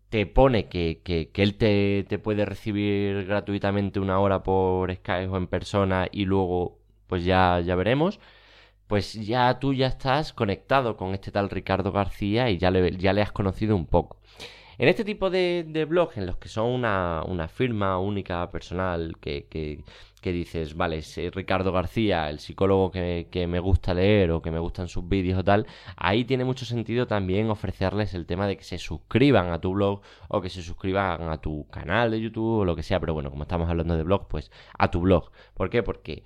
te 0.09 0.26
pone 0.26 0.69
que, 0.69 1.00
que, 1.04 1.31
él 1.35 1.57
te, 1.57 2.04
te, 2.09 2.19
puede 2.19 2.45
recibir 2.45 3.25
gratuitamente 3.26 4.00
una 4.00 4.19
hora 4.21 4.42
por 4.42 4.95
Skype 4.95 5.28
o 5.28 5.37
en 5.37 5.47
persona 5.47 6.09
y 6.12 6.25
luego 6.26 6.82
pues 7.12 7.26
ya, 7.26 7.61
ya 7.61 7.75
veremos, 7.75 8.21
pues 8.87 9.12
ya 9.12 9.59
tú 9.59 9.75
ya 9.75 9.87
estás 9.88 10.33
conectado 10.33 10.97
con 10.97 11.12
este 11.12 11.31
tal 11.31 11.50
Ricardo 11.50 11.92
García 11.92 12.49
y 12.49 12.57
ya 12.57 12.71
le, 12.71 12.97
ya 12.97 13.12
le 13.12 13.21
has 13.21 13.33
conocido 13.33 13.76
un 13.76 13.85
poco. 13.85 14.16
En 14.78 14.88
este 14.88 15.04
tipo 15.04 15.28
de, 15.28 15.66
de 15.69 15.85
blogs 15.85 16.16
en 16.16 16.25
los 16.25 16.38
que 16.38 16.49
son 16.49 16.71
una, 16.71 17.23
una 17.28 17.49
firma 17.49 17.99
única 17.99 18.50
personal 18.50 19.19
que, 19.21 19.47
que, 19.50 19.85
que 20.23 20.33
dices, 20.33 20.75
vale, 20.75 20.97
es 20.97 21.21
Ricardo 21.35 21.71
García, 21.71 22.31
el 22.31 22.38
psicólogo 22.38 22.90
que, 22.90 23.28
que, 23.31 23.47
me 23.47 23.61
gusta 23.61 23.92
leer 23.92 24.31
o 24.31 24.40
que 24.40 24.50
me 24.50 24.59
gustan 24.59 24.88
sus 24.88 25.07
vídeos 25.07 25.38
o 25.40 25.45
tal, 25.45 25.66
ahí 25.97 26.25
tiene 26.25 26.47
mucho 26.47 26.64
sentido 26.64 27.07
también 27.07 27.50
ofrecerles 27.50 28.14
el 28.14 28.25
tema 28.25 28.47
de 28.47 28.57
que 28.57 28.64
se 28.64 28.78
suscriban 28.78 29.52
a 29.52 29.61
tu 29.61 29.73
blog 29.75 30.00
o 30.28 30.40
que 30.40 30.49
se 30.49 30.62
suscriban 30.62 31.28
a 31.28 31.37
tu 31.42 31.66
canal 31.69 32.11
de 32.11 32.23
YouTube 32.23 32.61
o 32.61 32.64
lo 32.64 32.75
que 32.75 32.83
sea, 32.83 33.00
pero 33.00 33.12
bueno, 33.12 33.31
como 33.31 33.42
estamos 33.42 33.69
hablando 33.69 33.99
de 33.99 34.02
blog, 34.02 34.28
pues 34.28 34.50
a 34.78 34.90
tu 34.90 35.00
blog. 35.00 35.31
¿Por 35.52 35.69
qué? 35.69 35.83
Porque 35.83 36.25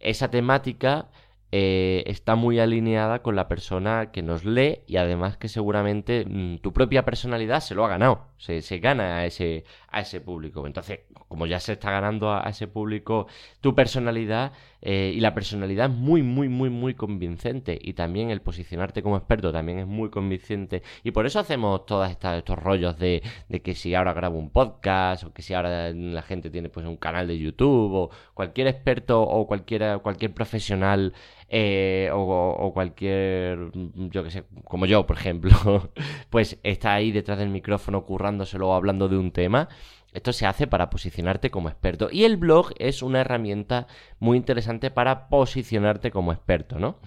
esa 0.00 0.30
temática 0.30 1.08
eh, 1.56 2.02
está 2.08 2.34
muy 2.34 2.58
alineada 2.58 3.22
con 3.22 3.36
la 3.36 3.46
persona 3.46 4.10
que 4.10 4.24
nos 4.24 4.44
lee 4.44 4.80
y 4.88 4.96
además 4.96 5.36
que 5.36 5.46
seguramente 5.46 6.24
mm, 6.26 6.58
tu 6.58 6.72
propia 6.72 7.04
personalidad 7.04 7.60
se 7.60 7.76
lo 7.76 7.84
ha 7.84 7.88
ganado, 7.88 8.26
se, 8.38 8.60
se, 8.60 8.78
gana 8.78 9.18
a 9.18 9.26
ese, 9.26 9.62
a 9.88 10.00
ese 10.00 10.20
público. 10.20 10.66
Entonces, 10.66 11.02
como 11.28 11.46
ya 11.46 11.60
se 11.60 11.74
está 11.74 11.92
ganando 11.92 12.32
a, 12.32 12.42
ese 12.48 12.66
público 12.66 13.28
tu 13.60 13.72
personalidad 13.76 14.50
eh, 14.86 15.12
y 15.14 15.20
la 15.20 15.32
personalidad 15.32 15.90
es 15.90 15.96
muy, 15.96 16.22
muy, 16.22 16.50
muy, 16.50 16.68
muy 16.68 16.92
convincente 16.92 17.78
y 17.80 17.94
también 17.94 18.28
el 18.28 18.42
posicionarte 18.42 19.02
como 19.02 19.16
experto 19.16 19.50
también 19.50 19.78
es 19.78 19.86
muy 19.86 20.10
convincente 20.10 20.82
y 21.02 21.10
por 21.10 21.24
eso 21.24 21.40
hacemos 21.40 21.86
todos 21.86 22.10
estos 22.10 22.58
rollos 22.58 22.98
de, 22.98 23.22
de 23.48 23.62
que 23.62 23.74
si 23.74 23.94
ahora 23.94 24.12
grabo 24.12 24.38
un 24.38 24.50
podcast 24.50 25.24
o 25.24 25.32
que 25.32 25.40
si 25.40 25.54
ahora 25.54 25.90
la 25.90 26.20
gente 26.20 26.50
tiene 26.50 26.68
pues 26.68 26.84
un 26.86 26.98
canal 26.98 27.26
de 27.26 27.38
YouTube 27.38 27.94
o 27.94 28.10
cualquier 28.34 28.66
experto 28.66 29.22
o 29.22 29.46
cualquiera, 29.46 29.98
cualquier 30.00 30.34
profesional 30.34 31.14
eh, 31.48 32.10
o, 32.12 32.72
cualquier, 32.74 33.70
yo 34.10 34.24
que 34.24 34.30
sé, 34.30 34.44
como 34.64 34.86
yo, 34.86 35.06
por 35.06 35.16
ejemplo, 35.16 35.52
pues 36.30 36.58
está 36.62 36.94
ahí 36.94 37.12
detrás 37.12 37.38
del 37.38 37.48
micrófono 37.48 38.04
currándoselo 38.04 38.70
o 38.70 38.74
hablando 38.74 39.08
de 39.08 39.16
un 39.18 39.30
tema. 39.30 39.68
Esto 40.14 40.32
se 40.32 40.46
hace 40.46 40.68
para 40.68 40.90
posicionarte 40.90 41.50
como 41.50 41.68
experto. 41.68 42.08
Y 42.10 42.24
el 42.24 42.36
blog 42.36 42.72
es 42.78 43.02
una 43.02 43.20
herramienta 43.20 43.88
muy 44.20 44.36
interesante 44.36 44.90
para 44.92 45.28
posicionarte 45.28 46.12
como 46.12 46.32
experto, 46.32 46.78
¿no? 46.78 47.00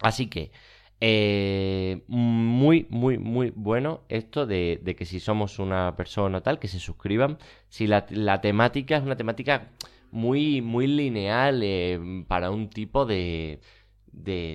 Así 0.00 0.28
que, 0.28 0.50
eh, 1.02 2.02
muy, 2.08 2.86
muy, 2.90 3.18
muy 3.18 3.50
bueno 3.54 4.04
esto 4.08 4.46
de, 4.46 4.80
que 4.96 5.04
si 5.04 5.20
somos 5.20 5.58
una 5.58 5.94
persona 5.96 6.40
tal, 6.40 6.58
que 6.58 6.68
se 6.68 6.78
suscriban. 6.80 7.38
Si 7.68 7.86
la, 7.86 8.06
temática 8.40 8.96
es 8.96 9.02
una 9.02 9.16
temática 9.16 9.72
muy, 10.10 10.62
muy 10.62 10.86
lineal 10.86 11.60
eh, 11.62 12.24
para 12.26 12.50
un 12.50 12.70
tipo 12.70 13.04
de 13.04 13.60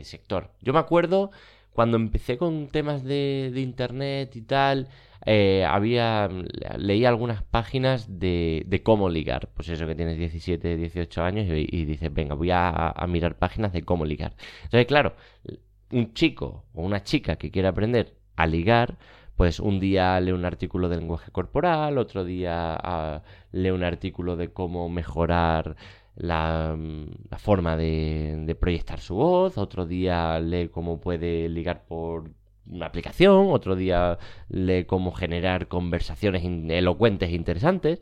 sector. 0.03 0.51
Yo 0.61 0.73
me 0.73 0.79
acuerdo 0.79 1.29
cuando 1.75 1.97
empecé 1.97 2.37
con 2.37 2.69
temas 2.69 3.03
de, 3.03 3.51
internet 3.57 4.35
y 4.37 4.41
tal, 4.43 4.87
eh, 5.25 5.65
había 5.67 6.29
leí 6.77 7.03
algunas 7.05 7.43
páginas 7.43 8.19
de, 8.19 8.63
de, 8.65 8.81
cómo 8.81 9.09
ligar. 9.09 9.49
Pues 9.53 9.67
eso 9.69 9.85
que 9.85 9.95
tienes 9.95 10.17
17, 10.17 10.77
18 10.77 11.23
años 11.23 11.47
y, 11.49 11.85
dices, 11.85 12.13
venga, 12.13 12.35
voy 12.35 12.51
a, 12.51 12.93
mirar 13.09 13.37
páginas 13.37 13.73
de 13.73 13.83
cómo 13.83 14.05
ligar. 14.05 14.35
Entonces, 14.63 14.87
claro, 14.87 15.15
un 15.91 16.13
chico 16.13 16.65
o 16.73 16.83
una 16.83 17.03
chica 17.03 17.35
que 17.35 17.51
quiere 17.51 17.67
aprender 17.67 18.15
a 18.37 18.47
ligar, 18.47 18.97
pues 19.35 19.59
un 19.59 19.79
día 19.81 20.19
lee 20.21 20.31
un 20.31 20.45
artículo 20.45 20.87
de 20.87 20.97
lenguaje 20.97 21.31
corporal, 21.31 21.97
otro 21.97 22.23
día 22.23 22.79
uh, 22.83 23.57
lee 23.57 23.71
un 23.71 23.83
artículo 23.83 24.37
de 24.37 24.53
cómo 24.53 24.87
mejorar 24.89 25.75
la, 26.15 26.77
la 27.29 27.37
forma 27.37 27.75
de, 27.77 28.43
de, 28.45 28.55
proyectar 28.55 28.99
su 28.99 29.15
voz, 29.15 29.57
otro 29.57 29.85
día 29.85 30.39
lee 30.39 30.69
cómo 30.69 30.99
puede 30.99 31.49
ligar 31.49 31.85
por 31.85 32.31
una 32.67 32.87
aplicación, 32.87 33.47
otro 33.51 33.75
día 33.75 34.17
lee 34.49 34.85
cómo 34.85 35.11
generar 35.11 35.67
conversaciones 35.67 36.43
elocuentes 36.43 37.29
e 37.29 37.35
interesantes. 37.35 38.01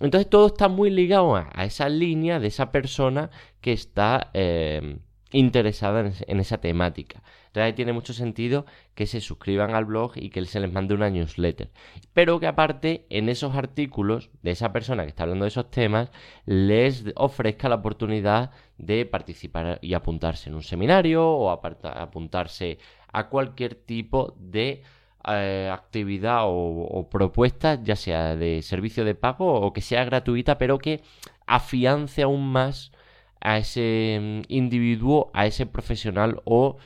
Entonces 0.00 0.28
todo 0.28 0.48
está 0.48 0.68
muy 0.68 0.90
ligado 0.90 1.36
a, 1.36 1.48
esa 1.64 1.88
línea 1.88 2.40
de 2.40 2.48
esa 2.48 2.72
persona 2.72 3.30
que 3.60 3.72
está 3.72 4.30
eh, 4.34 4.98
interesada 5.32 6.12
en 6.26 6.40
esa 6.40 6.58
temática. 6.58 7.22
Entonces 7.52 7.74
tiene 7.74 7.92
mucho 7.92 8.14
sentido 8.14 8.64
que 8.94 9.06
se 9.06 9.20
suscriban 9.20 9.74
al 9.74 9.84
blog 9.84 10.12
y 10.16 10.30
que 10.30 10.42
se 10.46 10.58
les 10.58 10.72
mande 10.72 10.94
una 10.94 11.10
newsletter. 11.10 11.70
Pero 12.14 12.40
que 12.40 12.46
aparte 12.46 13.04
en 13.10 13.28
esos 13.28 13.54
artículos 13.54 14.30
de 14.42 14.52
esa 14.52 14.72
persona 14.72 15.02
que 15.02 15.10
está 15.10 15.24
hablando 15.24 15.44
de 15.44 15.50
esos 15.50 15.70
temas 15.70 16.10
les 16.46 17.04
ofrezca 17.14 17.68
la 17.68 17.74
oportunidad 17.76 18.52
de 18.78 19.04
participar 19.04 19.78
y 19.82 19.92
apuntarse 19.92 20.48
en 20.48 20.54
un 20.54 20.62
seminario 20.62 21.28
o 21.28 21.50
apuntarse 21.50 22.78
a 23.12 23.28
cualquier 23.28 23.74
tipo 23.74 24.34
de 24.38 24.82
eh, 25.28 25.68
actividad 25.70 26.46
o, 26.46 26.84
o, 26.84 27.10
propuesta, 27.10 27.82
ya 27.82 27.96
sea 27.96 28.34
de 28.34 28.62
servicio 28.62 29.04
de 29.04 29.14
pago 29.14 29.60
o 29.60 29.74
que 29.74 29.82
sea 29.82 30.04
gratuita, 30.06 30.56
pero 30.56 30.78
que 30.78 31.02
afiance 31.46 32.22
aún 32.22 32.50
más 32.50 32.92
a 33.40 33.58
ese 33.58 34.18
mm, 34.20 34.40
individuo, 34.48 35.30
a 35.34 35.46
ese 35.46 35.66
profesional 35.66 36.40
o 36.44 36.78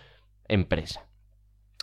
empresa. 0.48 1.06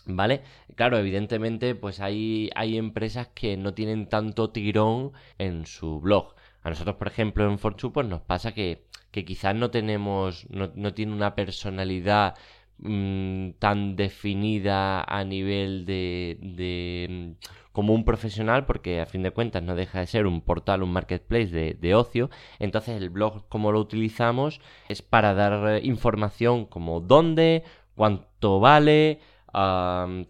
¿Vale? 0.05 0.41
Claro, 0.75 0.97
evidentemente, 0.97 1.75
pues 1.75 1.99
hay, 2.01 2.49
hay 2.55 2.77
empresas 2.77 3.29
que 3.29 3.55
no 3.57 3.73
tienen 3.73 4.09
tanto 4.09 4.49
tirón 4.51 5.13
en 5.37 5.65
su 5.65 6.01
blog. 6.01 6.35
A 6.61 6.69
nosotros, 6.69 6.97
por 6.97 7.07
ejemplo, 7.07 7.49
en 7.49 7.59
Fortune, 7.59 7.93
pues 7.93 8.07
nos 8.07 8.21
pasa 8.21 8.53
que, 8.53 8.85
que 9.11 9.25
quizás 9.25 9.55
no 9.55 9.71
tenemos, 9.71 10.49
no, 10.49 10.71
no 10.75 10.93
tiene 10.93 11.13
una 11.13 11.35
personalidad 11.35 12.35
mmm, 12.79 13.51
tan 13.59 13.95
definida 13.95 15.03
a 15.03 15.23
nivel 15.23 15.85
de, 15.85 16.37
de 16.41 17.07
mm, 17.09 17.31
como 17.71 17.93
un 17.93 18.05
profesional 18.05 18.65
porque 18.65 19.01
a 19.01 19.05
fin 19.05 19.23
de 19.23 19.31
cuentas 19.31 19.63
no 19.63 19.75
deja 19.75 19.99
de 19.99 20.07
ser 20.07 20.27
un 20.27 20.41
portal, 20.41 20.83
un 20.83 20.91
marketplace 20.93 21.47
de, 21.47 21.73
de 21.73 21.95
ocio. 21.95 22.29
Entonces 22.59 23.01
el 23.01 23.09
blog 23.09 23.47
como 23.49 23.71
lo 23.71 23.79
utilizamos 23.79 24.61
es 24.89 25.01
para 25.01 25.33
dar 25.33 25.83
información 25.83 26.65
como 26.65 27.01
dónde, 27.01 27.63
cuánto 27.95 28.27
vale, 28.59 29.19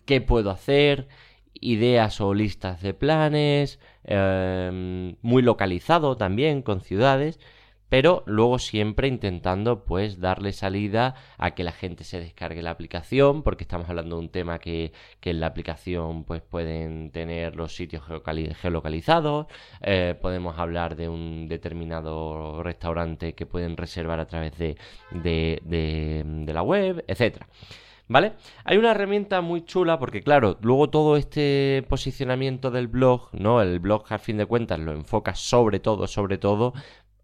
qué 0.05 0.21
puedo 0.21 0.51
hacer, 0.51 1.07
ideas 1.63 2.19
o 2.21 2.33
listas 2.33 2.81
de 2.81 2.93
planes, 2.93 3.79
um, 4.07 5.15
muy 5.21 5.41
localizado 5.41 6.17
también 6.17 6.61
con 6.61 6.81
ciudades, 6.81 7.39
pero 7.89 8.23
luego 8.25 8.57
siempre 8.57 9.07
intentando 9.07 9.85
pues 9.85 10.19
darle 10.19 10.51
salida 10.51 11.13
a 11.37 11.51
que 11.51 11.63
la 11.63 11.71
gente 11.71 12.03
se 12.03 12.19
descargue 12.19 12.63
la 12.63 12.71
aplicación, 12.71 13.43
porque 13.43 13.63
estamos 13.65 13.87
hablando 13.87 14.15
de 14.15 14.21
un 14.23 14.29
tema 14.29 14.57
que, 14.57 14.93
en 15.21 15.39
la 15.39 15.47
aplicación 15.47 16.23
pues 16.23 16.41
pueden 16.41 17.11
tener 17.11 17.55
los 17.55 17.75
sitios 17.75 18.03
geolocalizados, 18.61 19.45
eh, 19.81 20.15
podemos 20.19 20.57
hablar 20.57 20.95
de 20.95 21.07
un 21.07 21.47
determinado 21.47 22.63
restaurante 22.63 23.33
que 23.35 23.45
pueden 23.45 23.77
reservar 23.77 24.19
a 24.19 24.25
través 24.25 24.57
de, 24.57 24.75
de 25.11 26.53
la 26.53 26.63
web, 26.63 27.05
etcétera. 27.07 27.47
¿Vale? 28.07 28.33
Hay 28.65 28.77
una 28.77 28.91
herramienta 28.91 29.41
muy 29.41 29.63
chula 29.65 29.97
porque, 29.97 30.21
claro, 30.21 30.57
luego 30.61 30.89
todo 30.89 31.15
este 31.17 31.85
posicionamiento 31.87 32.69
del 32.69 32.87
blog, 32.87 33.29
¿no? 33.33 33.61
El 33.61 33.79
blog, 33.79 34.05
a 34.09 34.17
fin 34.19 34.37
de 34.37 34.45
cuentas, 34.45 34.79
lo 34.79 34.91
enfoca 34.91 35.35
sobre 35.35 35.79
todo, 35.79 36.05
sobre 36.07 36.37
todo, 36.37 36.73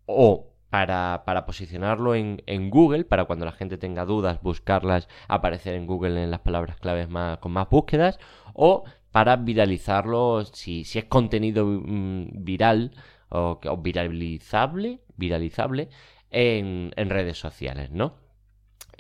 o 0.06 0.54
para, 0.70 1.24
para 1.26 1.46
posicionarlo 1.46 2.16
en, 2.16 2.42
en, 2.46 2.70
Google, 2.70 3.04
para 3.06 3.26
cuando 3.26 3.46
la 3.46 3.52
gente 3.52 3.78
tenga 3.78 4.06
dudas, 4.06 4.42
buscarlas, 4.42 5.08
aparecer 5.28 5.76
en 5.76 5.88
Google 5.88 6.24
en 6.24 6.32
las 6.32 6.42
palabras 6.42 6.78
claves 6.78 7.10
más, 7.10 7.40
con 7.40 7.52
más 7.52 7.70
búsquedas, 7.70 8.20
o 8.54 8.84
para 9.12 9.36
viralizarlo 9.36 10.46
si, 10.46 10.84
si 10.86 11.00
es 11.00 11.06
contenido 11.06 11.66
mm, 11.66 12.44
viral 12.44 12.92
o, 13.30 13.60
o, 13.64 13.78
viralizable, 13.78 15.02
viralizable 15.18 15.90
en, 16.30 16.94
en 16.96 17.10
redes 17.10 17.38
sociales, 17.38 17.92
¿no? 17.92 18.29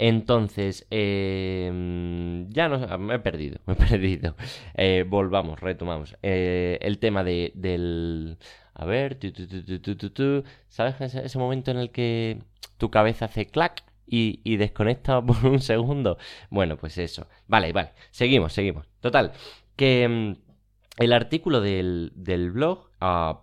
Entonces, 0.02 0.88
eh, 0.92 2.46
ya 2.48 2.70
no 2.70 2.98
me 3.00 3.16
he 3.16 3.20
perdido, 3.20 3.60
me 3.66 3.74
he 3.74 3.76
perdido. 3.76 4.34
Eh, 4.76 5.04
volvamos, 5.06 5.60
retomamos. 5.60 6.16
Eh, 6.24 6.80
el 6.82 7.00
tema 7.00 7.26
de, 7.26 7.52
del, 7.54 8.38
a 8.74 8.86
ver, 8.86 9.20
¿sabes 10.70 11.02
ese, 11.02 11.38
momento 11.38 11.72
en 11.72 11.78
el 11.78 11.92
que 11.92 12.42
tu 12.78 12.90
cabeza 12.90 13.26
hace 13.26 13.48
clac 13.48 13.84
y, 14.08 14.40
y, 14.46 14.56
desconecta 14.56 15.22
por 15.22 15.46
un 15.46 15.60
segundo? 15.60 16.18
Bueno, 16.50 16.78
pues 16.78 16.98
eso. 16.98 17.28
Vale, 17.48 17.74
vale, 17.74 17.92
seguimos, 18.12 18.54
seguimos. 18.54 18.88
Total, 19.02 19.34
que 19.76 20.08
um, 20.08 20.38
el 20.98 21.12
artículo 21.12 21.60
del, 21.60 22.14
del 22.16 22.52
blog... 22.52 22.88
Uh, 23.02 23.36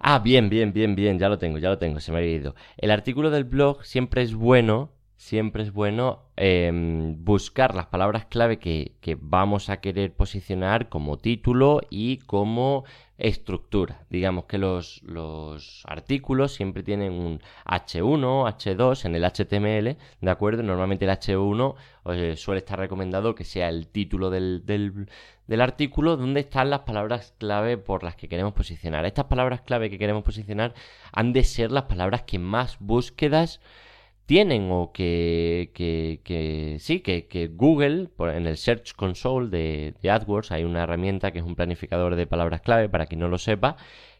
Ah, 0.00 0.18
bien, 0.18 0.48
bien, 0.50 0.72
bien, 0.72 0.94
bien, 0.94 1.18
ya 1.18 1.28
lo 1.28 1.38
tengo, 1.38 1.58
ya 1.58 1.70
lo 1.70 1.78
tengo, 1.78 2.00
se 2.00 2.12
me 2.12 2.18
había 2.18 2.32
ido. 2.32 2.54
El 2.76 2.90
artículo 2.90 3.30
del 3.30 3.44
blog 3.44 3.84
siempre 3.84 4.22
es 4.22 4.34
bueno, 4.34 4.92
siempre 5.24 5.62
es 5.62 5.72
bueno 5.72 6.24
em, 6.36 7.24
buscar 7.24 7.74
las 7.74 7.86
palabras 7.86 8.26
clave 8.26 8.58
que, 8.58 8.92
vamos 9.22 9.70
a 9.70 9.80
querer 9.80 10.12
posicionar 10.12 10.90
como 10.90 11.16
título 11.16 11.80
y 11.88 12.18
como 12.18 12.84
estructura. 13.16 14.04
Digamos 14.10 14.44
que 14.44 14.58
los, 14.58 15.02
artículos 15.86 16.52
siempre 16.52 16.82
tienen 16.82 17.12
un 17.14 17.40
H1, 17.64 18.20
H2 18.54 19.06
en 19.06 19.14
el 19.14 19.24
HTML, 19.24 19.96
¿de 20.20 20.30
acuerdo? 20.30 20.62
Normalmente 20.62 21.06
el 21.06 21.10
H1 21.10 21.74
eh, 22.10 22.36
suele 22.36 22.58
estar 22.58 22.78
recomendado 22.78 23.34
que 23.34 23.44
sea 23.44 23.70
el 23.70 23.88
título 23.88 24.28
del, 24.28 24.66
del, 24.66 25.60
artículo 25.62 26.18
donde 26.18 26.40
están 26.40 26.68
las 26.68 26.80
palabras 26.80 27.32
clave 27.38 27.78
por 27.78 28.02
las 28.02 28.14
que 28.14 28.28
queremos 28.28 28.52
posicionar. 28.52 29.06
Estas 29.06 29.24
palabras 29.24 29.62
clave 29.62 29.88
que 29.88 29.98
queremos 29.98 30.22
posicionar 30.22 30.74
han 31.12 31.32
de 31.32 31.44
ser 31.44 31.72
las 31.72 31.84
palabras 31.84 32.24
que 32.24 32.38
más 32.38 32.76
búsquedas 32.78 33.62
tienen 34.26 34.70
o 34.70 34.92
que, 34.92 35.70
que, 35.74 36.76
sí, 36.80 37.00
que, 37.00 37.26
que, 37.26 37.48
Google, 37.48 38.08
en 38.18 38.46
el 38.46 38.56
Search 38.56 38.94
Console 38.94 39.48
de, 39.50 40.10
AdWords, 40.10 40.52
hay 40.52 40.64
una 40.64 40.84
herramienta 40.84 41.30
que 41.30 41.40
es 41.40 41.44
un 41.44 41.56
planificador 41.56 42.16
de 42.16 42.26
palabras 42.26 42.62
clave, 42.62 42.88
para 42.88 43.06
quien 43.06 43.20
no 43.20 43.28
lo 43.28 43.38
sepa, 43.38 43.76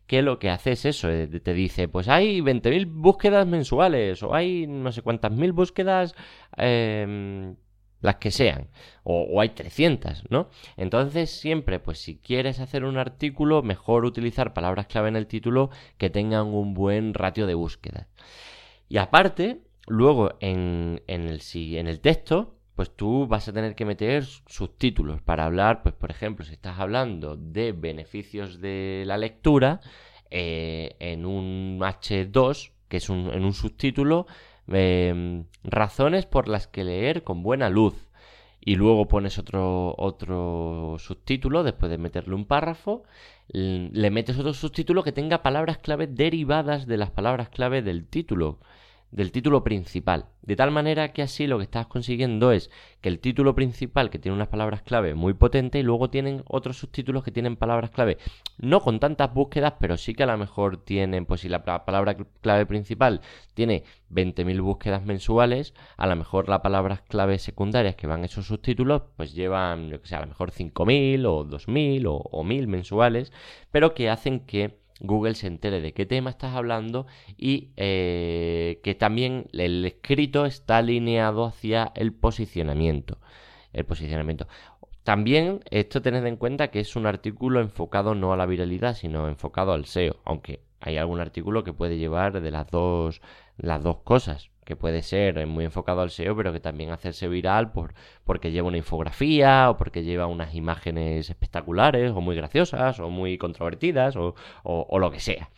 que 0.06 0.22
lo 0.22 0.38
que 0.38 0.50
hace 0.50 0.72
es 0.72 0.84
eso, 0.84 1.10
eh, 1.10 1.26
te 1.26 1.54
dice, 1.54 1.88
pues 1.88 2.08
hay 2.08 2.40
20.000 2.40 2.86
búsquedas 2.86 3.46
mensuales 3.46 4.22
o 4.22 4.34
hay 4.34 4.66
no 4.66 4.92
sé 4.92 5.00
cuántas 5.02 5.32
mil 5.32 5.52
búsquedas, 5.52 6.14
em, 6.56 7.56
las 8.02 8.16
que 8.16 8.30
sean, 8.30 8.68
o, 9.02 9.22
o, 9.22 9.40
hay 9.40 9.50
300, 9.50 10.24
¿no? 10.30 10.50
Entonces 10.76 11.30
siempre, 11.30 11.80
pues 11.80 11.98
si 12.00 12.18
quieres 12.18 12.60
hacer 12.60 12.84
un 12.84 12.98
artículo, 12.98 13.62
mejor 13.62 14.04
utilizar 14.04 14.52
palabras 14.52 14.86
clave 14.88 15.08
en 15.08 15.16
el 15.16 15.26
título 15.26 15.70
que 15.96 16.10
tengan 16.10 16.48
un 16.48 16.74
buen 16.74 17.14
ratio 17.14 17.46
de 17.46 17.54
búsquedas. 17.54 18.06
Y 18.88 18.98
aparte, 18.98 19.62
Luego, 19.86 20.36
en, 20.40 21.02
el, 21.06 21.40
en 21.54 21.86
el 21.86 22.00
texto, 22.00 22.54
pues 22.74 22.90
tú 22.94 23.26
vas 23.26 23.48
a 23.48 23.52
tener 23.52 23.74
que 23.74 23.84
meter 23.84 24.24
subtítulos 24.24 25.22
para 25.22 25.44
hablar, 25.44 25.82
pues 25.82 25.94
por 25.94 26.10
ejemplo, 26.10 26.44
si 26.44 26.54
estás 26.54 26.78
hablando 26.80 27.36
de 27.36 27.72
beneficios 27.72 28.60
de 28.60 29.04
la 29.06 29.18
lectura, 29.18 29.80
eh, 30.30 30.96
en 30.98 31.26
un 31.26 31.78
H2, 31.80 32.72
que 32.88 32.96
es 32.96 33.08
un, 33.08 33.30
en 33.32 33.44
un 33.44 33.52
subtítulo, 33.52 34.26
em, 34.68 35.44
razones 35.62 36.26
por 36.26 36.48
las 36.48 36.66
que 36.66 36.84
leer 36.84 37.22
con 37.22 37.42
buena 37.42 37.68
luz. 37.70 38.08
Y 38.66 38.76
luego 38.76 39.06
pones 39.08 39.38
otro, 39.38 39.94
otro 39.98 40.96
subtítulo, 40.98 41.62
después 41.62 41.90
de 41.90 41.98
meterle 41.98 42.34
un 42.34 42.46
párrafo, 42.46 43.04
le 43.48 44.10
metes 44.10 44.38
otro 44.38 44.54
subtítulo 44.54 45.02
que 45.04 45.12
tenga 45.12 45.42
palabras 45.42 45.78
clave 45.78 46.06
derivadas 46.06 46.86
de 46.86 46.96
las 46.96 47.10
palabras 47.10 47.50
clave 47.50 47.82
del 47.82 48.06
título 48.06 48.58
del 49.14 49.30
título 49.30 49.62
principal. 49.62 50.26
De 50.42 50.56
tal 50.56 50.72
manera 50.72 51.12
que 51.12 51.22
así 51.22 51.46
lo 51.46 51.58
que 51.58 51.64
estás 51.64 51.86
consiguiendo 51.86 52.50
es 52.50 52.68
que 53.00 53.08
el 53.08 53.20
título 53.20 53.54
principal, 53.54 54.10
que 54.10 54.18
tiene 54.18 54.34
unas 54.34 54.48
palabras 54.48 54.82
clave 54.82 55.14
muy 55.14 55.34
potentes, 55.34 55.80
y 55.80 55.84
luego 55.84 56.10
tienen 56.10 56.42
otros 56.48 56.78
subtítulos 56.78 57.22
que 57.22 57.30
tienen 57.30 57.54
palabras 57.56 57.90
clave, 57.90 58.18
no 58.58 58.80
con 58.80 58.98
tantas 58.98 59.32
búsquedas, 59.32 59.74
pero 59.78 59.96
sí 59.96 60.14
que 60.14 60.24
a 60.24 60.26
lo 60.26 60.36
mejor 60.36 60.78
tienen, 60.78 61.26
pues 61.26 61.42
si 61.42 61.48
la 61.48 61.64
palabra 61.64 62.16
clave 62.40 62.66
principal 62.66 63.20
tiene 63.54 63.84
20.000 64.10 64.60
búsquedas 64.60 65.04
mensuales, 65.04 65.74
a 65.96 66.08
lo 66.08 66.16
mejor 66.16 66.48
las 66.48 66.60
palabras 66.60 67.02
clave 67.02 67.38
secundarias 67.38 67.94
que 67.94 68.08
van 68.08 68.24
esos 68.24 68.48
subtítulos, 68.48 69.02
pues 69.16 69.32
llevan, 69.32 69.90
yo 69.90 70.02
que 70.02 70.08
sé, 70.08 70.16
a 70.16 70.20
lo 70.22 70.26
mejor 70.26 70.50
5.000 70.50 71.24
o 71.24 71.44
2.000 71.44 72.06
o, 72.08 72.16
o 72.16 72.42
1.000 72.42 72.66
mensuales, 72.66 73.32
pero 73.70 73.94
que 73.94 74.10
hacen 74.10 74.40
que 74.40 74.83
Google 75.00 75.34
se 75.34 75.46
entere 75.46 75.80
de 75.80 75.92
qué 75.92 76.06
tema 76.06 76.30
estás 76.30 76.54
hablando 76.54 77.06
y 77.36 77.70
eh, 77.76 78.80
que 78.82 78.94
también 78.94 79.46
el 79.52 79.84
escrito 79.84 80.46
está 80.46 80.78
alineado 80.78 81.44
hacia 81.44 81.92
el 81.94 82.12
posicionamiento. 82.12 83.18
El 83.72 83.84
posicionamiento. 83.84 84.46
También 85.02 85.60
esto 85.70 86.00
tened 86.00 86.24
en 86.24 86.36
cuenta 86.36 86.68
que 86.68 86.80
es 86.80 86.96
un 86.96 87.06
artículo 87.06 87.60
enfocado 87.60 88.14
no 88.14 88.32
a 88.32 88.36
la 88.36 88.46
viralidad, 88.46 88.94
sino 88.94 89.28
enfocado 89.28 89.72
al 89.72 89.84
SEO, 89.84 90.16
aunque 90.24 90.60
hay 90.80 90.96
algún 90.96 91.20
artículo 91.20 91.64
que 91.64 91.72
puede 91.72 91.98
llevar 91.98 92.40
de 92.40 92.50
las 92.50 92.70
dos, 92.70 93.20
las 93.56 93.82
dos 93.82 93.98
cosas 93.98 94.50
que 94.64 94.76
puede 94.76 95.02
ser 95.02 95.46
muy 95.46 95.64
enfocado 95.64 96.00
al 96.00 96.10
SEO, 96.10 96.36
pero 96.36 96.52
que 96.52 96.60
también 96.60 96.90
hacerse 96.90 97.28
viral 97.28 97.72
por, 97.72 97.94
porque 98.24 98.50
lleva 98.50 98.68
una 98.68 98.78
infografía 98.78 99.70
o 99.70 99.76
porque 99.76 100.02
lleva 100.02 100.26
unas 100.26 100.54
imágenes 100.54 101.30
espectaculares 101.30 102.12
o 102.12 102.20
muy 102.20 102.36
graciosas 102.36 103.00
o 103.00 103.10
muy 103.10 103.38
controvertidas 103.38 104.16
o, 104.16 104.34
o, 104.62 104.98
lo 104.98 105.10
que 105.10 105.20
sea. 105.20 105.50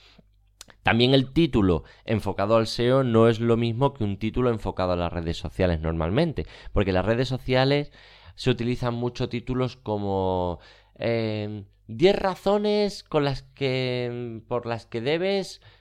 También 0.83 1.15
el 1.15 1.33
título 1.33 1.85
enfocado 2.05 2.57
al 2.57 2.67
SEO 2.67 3.03
no 3.03 3.29
es 3.29 3.41
lo 3.41 3.57
mismo 3.57 3.95
que 3.95 4.05
un 4.05 4.19
título 4.19 4.51
enfocado 4.51 4.93
a 4.93 4.97
las 4.97 5.13
redes 5.13 5.37
sociales 5.37 5.81
normalmente, 5.81 6.47
porque 6.73 6.93
las 6.93 7.05
redes 7.05 7.29
sociales 7.29 7.93
se 8.35 8.51
utilizan 8.51 8.95
mucho 8.95 9.29
títulos 9.29 9.77
como 9.77 10.61
10 10.99 11.09
eh, 11.09 12.13
razones 12.13 13.03
con 13.03 13.25
las 13.25 13.43
que 13.43 14.43
por 14.49 14.67
las 14.67 14.87
que 14.87 15.01
debes 15.01 15.61
Mm, 15.61 15.76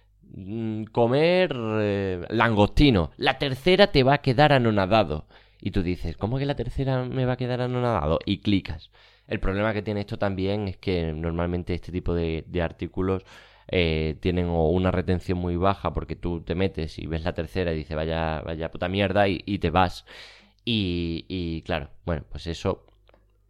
comer 0.92 1.56
eh, 1.56 2.26
langostino. 2.30 3.12
La 3.18 3.38
tercera 3.38 3.88
te 3.88 4.04
va 4.04 4.16
a 4.16 4.22
quedar 4.22 4.54
anonadado. 4.54 5.26
Y 5.62 5.72
tú 5.72 5.82
dices, 5.84 6.18
¿cómo 6.18 6.38
que 6.38 6.46
la 6.46 6.56
tercera 6.56 7.04
me 7.06 7.26
va 7.26 7.34
a 7.34 7.38
quedar 7.38 7.62
anonadado? 7.62 8.20
Y 8.26 8.40
clicas. 8.40 8.92
El 9.28 9.40
problema 9.40 9.74
que 9.74 9.82
tiene 9.82 10.02
esto 10.02 10.18
también 10.18 10.68
es 10.68 10.78
que 10.78 11.14
normalmente 11.14 11.74
este 11.74 11.92
tipo 11.92 12.14
de, 12.14 12.46
artículos 12.62 13.24
eh, 13.68 14.18
tienen 14.20 14.48
una 14.48 14.92
retención 14.92 15.40
muy 15.40 15.56
baja 15.56 15.94
porque 15.94 16.16
tú 16.16 16.42
te 16.42 16.54
metes 16.54 17.00
y 17.00 17.08
ves 17.08 17.24
la 17.24 17.34
tercera 17.34 17.74
y 17.74 17.78
dices, 17.78 17.96
vaya, 17.96 18.42
vaya 18.42 18.72
puta 18.72 18.88
mierda 18.88 19.28
y, 19.28 19.58
te 19.60 19.72
vas. 19.72 20.06
Y 20.64 21.64
claro, 21.66 21.90
bueno, 22.06 22.24
pues 22.30 22.48
eso 22.48 22.86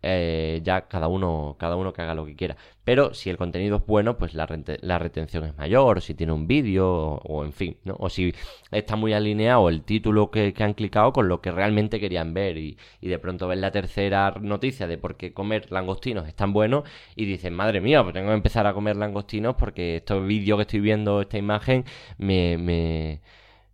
eh, 0.08 0.62
ya 0.64 0.88
cada 0.88 1.08
uno, 1.08 1.56
cada 1.58 1.76
uno 1.76 1.92
que 1.92 2.04
haga 2.04 2.14
lo 2.14 2.28
que 2.28 2.36
quiera. 2.36 2.56
Pero 2.84 3.16
si 3.16 3.32
el 3.32 3.38
contenido 3.38 3.78
es 3.78 3.86
bueno, 3.88 4.20
pues 4.20 4.36
la, 4.36 4.46
retención 4.46 5.46
es 5.46 5.58
mayor, 5.58 6.00
si 6.02 6.14
tiene 6.14 6.32
un 6.32 6.46
vídeo, 6.46 6.88
o, 6.88 7.44
en 7.44 7.52
fin, 7.52 7.78
¿no? 7.84 7.96
O 7.98 8.10
si 8.12 8.32
está 8.70 8.96
muy 8.96 9.14
alineado 9.14 9.68
el 9.68 9.82
título 9.82 10.30
que, 10.30 10.54
han 10.60 10.76
clicado 10.76 11.12
con 11.12 11.28
lo 11.28 11.42
que 11.42 11.52
realmente 11.52 12.00
querían 12.00 12.36
ver. 12.36 12.58
Y, 12.58 12.78
de 13.02 13.18
pronto 13.18 13.48
ven 13.48 13.62
la 13.62 13.72
tercera 13.72 14.36
noticia 14.40 14.86
de 14.86 15.00
por 15.00 15.18
qué 15.18 15.34
comer 15.34 15.72
langostinos 15.72 16.28
es 16.28 16.36
tan 16.36 16.54
bueno 16.54 16.84
y 17.16 17.26
dicen, 17.26 17.56
madre 17.56 17.82
mía, 17.82 18.04
pues 18.04 18.14
tengo 18.14 18.28
que 18.30 18.36
empezar 18.36 18.68
a 18.68 18.74
comer 18.76 18.98
langostinos 18.98 19.56
porque 19.56 19.98
este 19.98 20.20
vídeo 20.20 20.56
que 20.58 20.64
estoy 20.64 20.82
viendo, 20.82 21.22
esta 21.22 21.40
imagen, 21.40 21.84
me, 22.20 22.58
me, 22.60 23.22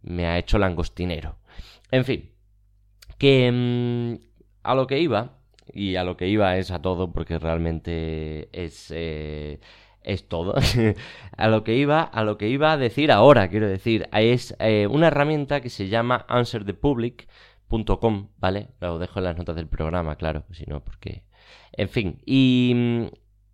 me 0.02 0.28
ha 0.28 0.38
hecho 0.38 0.58
langostinero. 0.58 1.36
En 1.92 2.06
fin, 2.06 2.32
que 3.18 3.52
mm, 3.52 4.16
a 4.64 4.76
lo 4.76 4.88
que 4.88 5.00
iba 5.00 5.41
y 5.74 5.96
a 5.96 6.04
lo 6.04 6.18
que 6.18 6.28
iba 6.28 6.58
es 6.58 6.72
a 6.72 6.82
todo 6.82 7.12
porque 7.12 7.40
realmente 7.40 8.50
es 8.52 8.92
eh, 8.96 9.60
es 10.04 10.28
todo. 10.28 10.56
A 11.38 11.48
lo 11.48 11.64
que 11.64 11.76
iba 11.76 12.02
a 12.02 12.24
lo 12.24 12.38
que 12.38 12.50
iba 12.50 12.72
a 12.72 12.78
decir 12.78 13.12
ahora 13.12 13.50
quiero 13.50 13.68
decir 13.68 14.08
es 14.12 14.56
eh, 14.60 14.88
una 14.88 15.08
herramienta 15.08 15.62
que 15.62 15.70
se 15.70 15.88
llama 15.88 16.26
answerthepublic.com 16.28 18.30
vale 18.38 18.70
lo 18.80 19.00
dejo 19.00 19.20
en 19.20 19.26
las 19.26 19.38
notas 19.38 19.56
del 19.56 19.68
programa 19.68 20.16
claro 20.18 20.44
si 20.52 20.66
no 20.66 20.84
porque 20.84 21.24
en 21.74 21.90
fin 21.90 22.22
y 22.26 23.10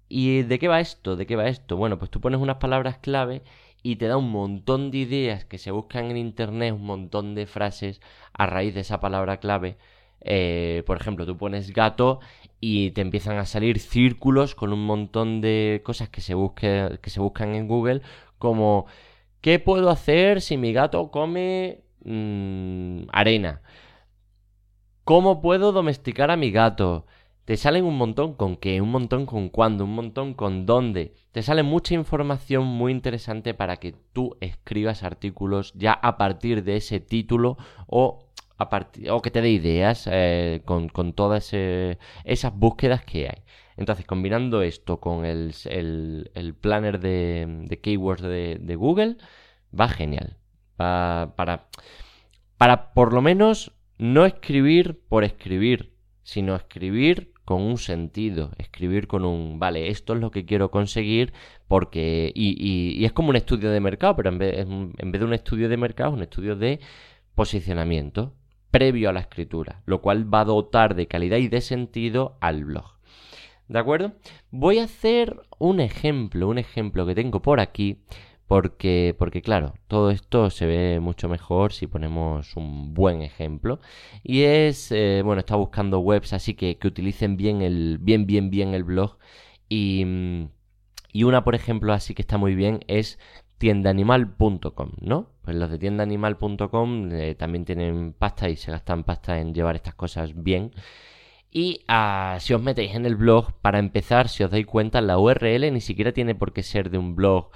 y 0.09 0.43
de 0.43 0.59
qué 0.59 0.67
va 0.67 0.79
esto 0.79 1.15
de 1.15 1.25
qué 1.25 1.35
va 1.35 1.47
esto 1.47 1.77
bueno 1.77 1.97
pues 1.99 2.11
tú 2.11 2.21
pones 2.21 2.39
unas 2.39 2.57
palabras 2.57 2.97
clave 2.97 3.43
y 3.83 3.97
te 3.97 4.07
da 4.07 4.17
un 4.17 4.31
montón 4.31 4.91
de 4.91 4.99
ideas 4.99 5.45
que 5.45 5.57
se 5.57 5.71
buscan 5.71 6.11
en 6.11 6.17
internet 6.17 6.73
un 6.73 6.85
montón 6.85 7.35
de 7.35 7.45
frases 7.45 8.01
a 8.33 8.45
raíz 8.47 8.73
de 8.73 8.81
esa 8.81 8.99
palabra 8.99 9.37
clave 9.37 9.77
eh, 10.21 10.83
por 10.85 10.97
ejemplo, 10.97 11.25
tú 11.25 11.37
pones 11.37 11.71
gato 11.71 12.19
y 12.59 12.91
te 12.91 13.01
empiezan 13.01 13.37
a 13.37 13.45
salir 13.45 13.79
círculos 13.79 14.55
con 14.55 14.73
un 14.73 14.85
montón 14.85 15.41
de 15.41 15.81
cosas 15.83 16.09
que 16.09 16.21
se, 16.21 16.33
que 16.55 17.09
se 17.09 17.19
buscan 17.19 17.55
en 17.55 17.67
Google, 17.67 18.01
como 18.37 18.87
¿qué 19.41 19.59
puedo 19.59 19.89
hacer 19.89 20.41
si 20.41 20.57
mi 20.57 20.73
gato 20.73 21.11
come 21.11 21.83
mm, 22.03 23.03
arena? 23.11 23.61
¿Cómo 25.03 25.41
puedo 25.41 25.71
domesticar 25.71 26.31
a 26.31 26.37
mi 26.37 26.51
gato? 26.51 27.05
Te 27.45 27.55
salen 27.55 27.85
un 27.85 27.97
montón 27.97 28.33
con 28.33 28.57
qué, 28.57 28.81
un 28.81 28.91
montón 28.91 29.25
con 29.25 29.47
cuándo, 29.47 29.85
un 29.85 29.95
montón 29.95 30.33
con 30.33 30.65
dónde. 30.65 31.13
Te 31.31 31.43
sale 31.43 31.63
mucha 31.63 31.93
información 31.93 32.65
muy 32.65 32.91
interesante 32.91 33.53
para 33.53 33.77
que 33.77 33.95
tú 34.11 34.35
escribas 34.41 35.03
artículos 35.03 35.71
ya 35.75 35.93
a 35.93 36.17
partir 36.17 36.65
de 36.65 36.75
ese 36.75 36.99
título 36.99 37.57
o 37.87 38.26
o 38.57 39.21
que 39.21 39.31
te 39.31 39.41
dé 39.41 39.49
ideas 39.49 40.07
eh, 40.11 40.61
con, 40.65 41.13
todas 41.13 41.53
esas 41.53 42.53
búsquedas 42.55 43.03
que 43.03 43.27
hay. 43.27 43.43
Entonces, 43.77 44.05
combinando 44.05 44.63
esto 44.63 44.99
con 44.99 45.23
el, 45.23 45.53
planner 46.59 46.99
de, 46.99 47.79
keywords 47.81 48.23
de, 48.23 48.75
Google, 48.75 49.17
va 49.79 49.87
genial. 49.87 50.37
Va 50.81 51.33
para, 51.35 51.67
para 52.57 52.93
por 52.93 53.13
lo 53.13 53.21
menos 53.21 53.71
no 53.99 54.25
escribir 54.25 54.99
por 55.07 55.23
escribir, 55.23 55.93
sino 56.23 56.55
escribir 56.55 57.33
con 57.45 57.61
un 57.61 57.77
sentido, 57.77 58.51
escribir 58.57 59.07
con 59.07 59.23
un, 59.23 59.59
vale, 59.59 59.87
esto 59.89 60.13
es 60.13 60.19
lo 60.19 60.31
que 60.31 60.45
quiero 60.45 60.69
conseguir 60.69 61.33
porque, 61.67 62.31
y, 62.35 63.05
es 63.05 63.13
como 63.13 63.29
un 63.29 63.37
estudio 63.37 63.71
de 63.71 63.79
mercado, 63.79 64.15
pero 64.17 64.29
en 64.29 64.37
vez, 64.37 64.59
en 64.59 65.11
vez 65.11 65.19
de 65.19 65.25
un 65.25 65.33
estudio 65.33 65.69
de 65.69 65.77
mercado, 65.77 66.09
es 66.09 66.15
un 66.15 66.23
estudio 66.23 66.55
de 66.55 66.79
posicionamiento 67.35 68.33
previo 68.71 69.09
a 69.09 69.13
la 69.13 69.21
escritura, 69.21 69.81
lo 69.85 70.01
cual 70.01 70.31
va 70.31 70.41
a 70.41 70.45
dotar 70.45 70.95
de 70.95 71.07
calidad 71.07 71.37
y 71.37 71.47
de 71.47 71.61
sentido 71.61 72.37
al 72.41 72.65
blog. 72.65 72.97
¿De 73.67 73.79
acuerdo? 73.79 74.13
Voy 74.49 74.79
a 74.79 74.85
hacer 74.85 75.41
un 75.59 75.79
ejemplo, 75.79 76.47
un 76.47 76.57
ejemplo 76.57 77.05
que 77.05 77.15
tengo 77.15 77.41
por 77.41 77.59
aquí, 77.59 77.99
porque, 78.47 79.13
porque 79.17 79.41
claro, 79.41 79.73
todo 79.87 80.09
esto 80.09 80.49
se 80.49 80.65
ve 80.65 80.99
mucho 81.01 81.27
mejor 81.27 81.73
si 81.73 81.85
ponemos 81.85 82.55
un 82.55 82.93
buen 82.93 83.21
ejemplo. 83.21 83.79
Y 84.23 84.43
es, 84.43 84.91
eh, 84.91 85.21
bueno, 85.23 85.39
está 85.39 85.55
buscando 85.57 85.99
webs 85.99 86.31
así 86.33 86.53
que, 86.53 86.77
que 86.77 86.87
utilicen 86.87 87.35
bien, 87.35 87.61
el, 87.61 87.97
bien, 87.99 88.25
bien, 88.25 88.49
bien 88.49 88.73
el 88.73 88.85
blog. 88.85 89.17
Y, 89.67 90.05
y 91.11 91.23
una, 91.23 91.43
por 91.43 91.55
ejemplo, 91.55 91.91
así 91.91 92.13
que 92.13 92.21
está 92.21 92.37
muy 92.37 92.55
bien 92.55 92.79
es 92.87 93.19
tiendaanimal.com, 93.57 94.91
¿no? 95.01 95.29
Pues 95.47 95.55
los 95.55 95.69
de 95.69 95.77
tiendaanimal.com 95.77 97.09
eh, 97.13 97.33
también 97.35 97.63
tienen 97.63 98.11
pasta 98.11 98.49
y 98.49 98.57
se 98.57 98.69
gastan 98.69 99.05
pasta 99.05 99.39
en 99.39 99.53
llevar 99.53 99.77
estas 99.77 99.95
cosas 99.95 100.43
bien. 100.43 100.73
Y 101.49 101.85
ah, 101.87 102.35
si 102.41 102.53
os 102.53 102.61
metéis 102.61 102.95
en 102.95 103.05
el 103.05 103.15
blog, 103.15 103.53
para 103.61 103.79
empezar, 103.79 104.27
si 104.27 104.43
os 104.43 104.51
dais 104.51 104.65
cuenta, 104.65 104.99
la 104.99 105.17
URL 105.17 105.71
ni 105.71 105.79
siquiera 105.79 106.11
tiene 106.11 106.35
por 106.35 106.51
qué 106.51 106.63
ser 106.63 106.89
de 106.89 106.97
un 106.97 107.15
blog 107.15 107.51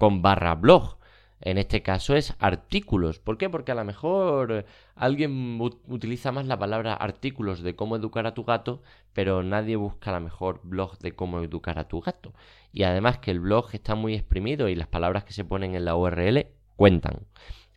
.com 0.00 0.22
barra 0.22 0.56
blog. 0.56 0.96
En 1.40 1.56
este 1.56 1.82
caso 1.82 2.16
es 2.16 2.34
artículos. 2.40 3.20
¿Por 3.20 3.38
qué? 3.38 3.48
Porque 3.48 3.70
a 3.70 3.76
lo 3.76 3.84
mejor 3.84 4.64
alguien 4.96 5.60
utiliza 5.86 6.32
más 6.32 6.46
la 6.46 6.58
palabra 6.58 6.94
artículos 6.94 7.62
de 7.62 7.76
cómo 7.76 7.94
educar 7.94 8.26
a 8.26 8.34
tu 8.34 8.42
gato, 8.42 8.82
pero 9.12 9.44
nadie 9.44 9.76
busca 9.76 10.10
la 10.10 10.18
mejor 10.18 10.62
blog 10.64 10.98
de 10.98 11.12
cómo 11.12 11.40
educar 11.42 11.78
a 11.78 11.86
tu 11.86 12.00
gato. 12.00 12.32
Y 12.72 12.82
además 12.82 13.18
que 13.18 13.30
el 13.30 13.38
blog 13.38 13.68
está 13.72 13.94
muy 13.94 14.14
exprimido 14.14 14.68
y 14.68 14.74
las 14.74 14.88
palabras 14.88 15.22
que 15.22 15.32
se 15.32 15.44
ponen 15.44 15.76
en 15.76 15.84
la 15.84 15.94
URL 15.94 16.55
cuentan. 16.76 17.26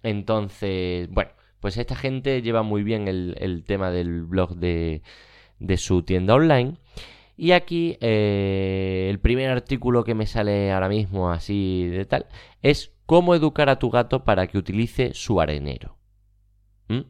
Entonces, 0.04 1.10
bueno, 1.10 1.32
pues 1.60 1.78
esta 1.78 1.96
gente 1.96 2.42
lleva 2.42 2.64
muy 2.64 2.84
bien 2.84 3.08
el, 3.08 3.64
tema 3.66 3.92
del 3.92 4.24
blog 4.24 4.56
de, 4.56 5.02
su 5.78 6.04
tienda 6.04 6.36
online. 6.36 6.78
Y 7.36 7.52
aquí 7.52 7.98
eh, 8.02 9.08
el 9.10 9.20
primer 9.20 9.50
artículo 9.50 10.04
que 10.04 10.14
me 10.14 10.26
sale 10.26 10.72
ahora 10.72 10.90
mismo 10.90 11.32
así 11.32 11.88
de 11.88 12.06
tal 12.06 12.26
es 12.62 12.94
cómo 13.06 13.34
educar 13.34 13.70
a 13.70 13.80
tu 13.80 13.90
gato 13.90 14.26
para 14.26 14.48
que 14.48 14.58
utilice 14.58 15.14
su 15.14 15.40
arenero. 15.40 15.98
¿Mm? 16.90 17.02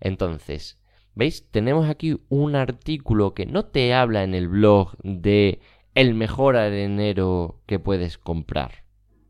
Entonces, 0.00 0.80
¿veis? 1.14 1.50
Tenemos 1.50 1.88
aquí 1.90 2.18
un 2.28 2.56
artículo 2.56 3.34
que 3.34 3.44
no 3.44 3.66
te 3.66 3.92
habla 3.92 4.24
en 4.24 4.34
el 4.34 4.48
blog 4.48 4.96
de 5.02 5.60
el 5.94 6.14
mejor 6.14 6.56
arenero 6.56 7.60
que 7.66 7.78
puedes 7.78 8.18
comprar. 8.18 8.85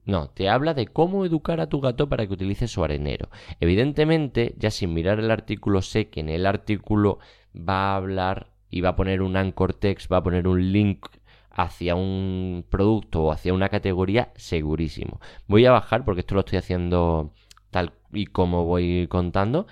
No, 0.07 0.31
te 0.31 0.49
habla 0.49 0.73
de 0.73 0.87
cómo 0.87 1.25
educar 1.25 1.61
a 1.61 1.69
tu 1.69 1.81
gato 1.81 2.09
para 2.09 2.27
que 2.27 2.33
utilice 2.33 2.69
su 2.69 2.85
arenero. 2.85 3.29
Evidentemente, 3.61 4.55
ya 4.57 4.71
sin 4.71 4.95
mirar 4.95 5.19
el 5.19 5.31
artículo, 5.33 5.83
sé 5.83 6.09
que 6.11 6.21
en 6.21 6.29
el 6.29 6.47
artículo 6.47 7.19
va 7.57 7.93
a 7.93 7.97
hablar 7.97 8.53
y 8.71 8.81
va 8.83 8.91
a 8.91 8.97
poner 8.97 9.21
un 9.21 9.37
anchor 9.37 9.75
text, 9.75 10.11
va 10.11 10.19
a 10.19 10.23
poner 10.23 10.47
un 10.47 10.73
link 10.73 11.07
hacia 11.51 11.97
un 11.97 12.65
producto 12.69 13.25
o 13.25 13.33
hacia 13.33 13.53
una 13.53 13.69
categoría 13.69 14.33
segurísimo. 14.37 15.21
Voy 15.49 15.67
a 15.67 15.73
bajar 15.73 16.05
porque 16.05 16.21
esto 16.21 16.35
lo 16.35 16.41
estoy 16.41 16.59
haciendo 16.59 17.33
tal 17.71 17.93
y 18.13 18.27
como 18.27 18.65
voy 18.65 19.09
contando. 19.09 19.67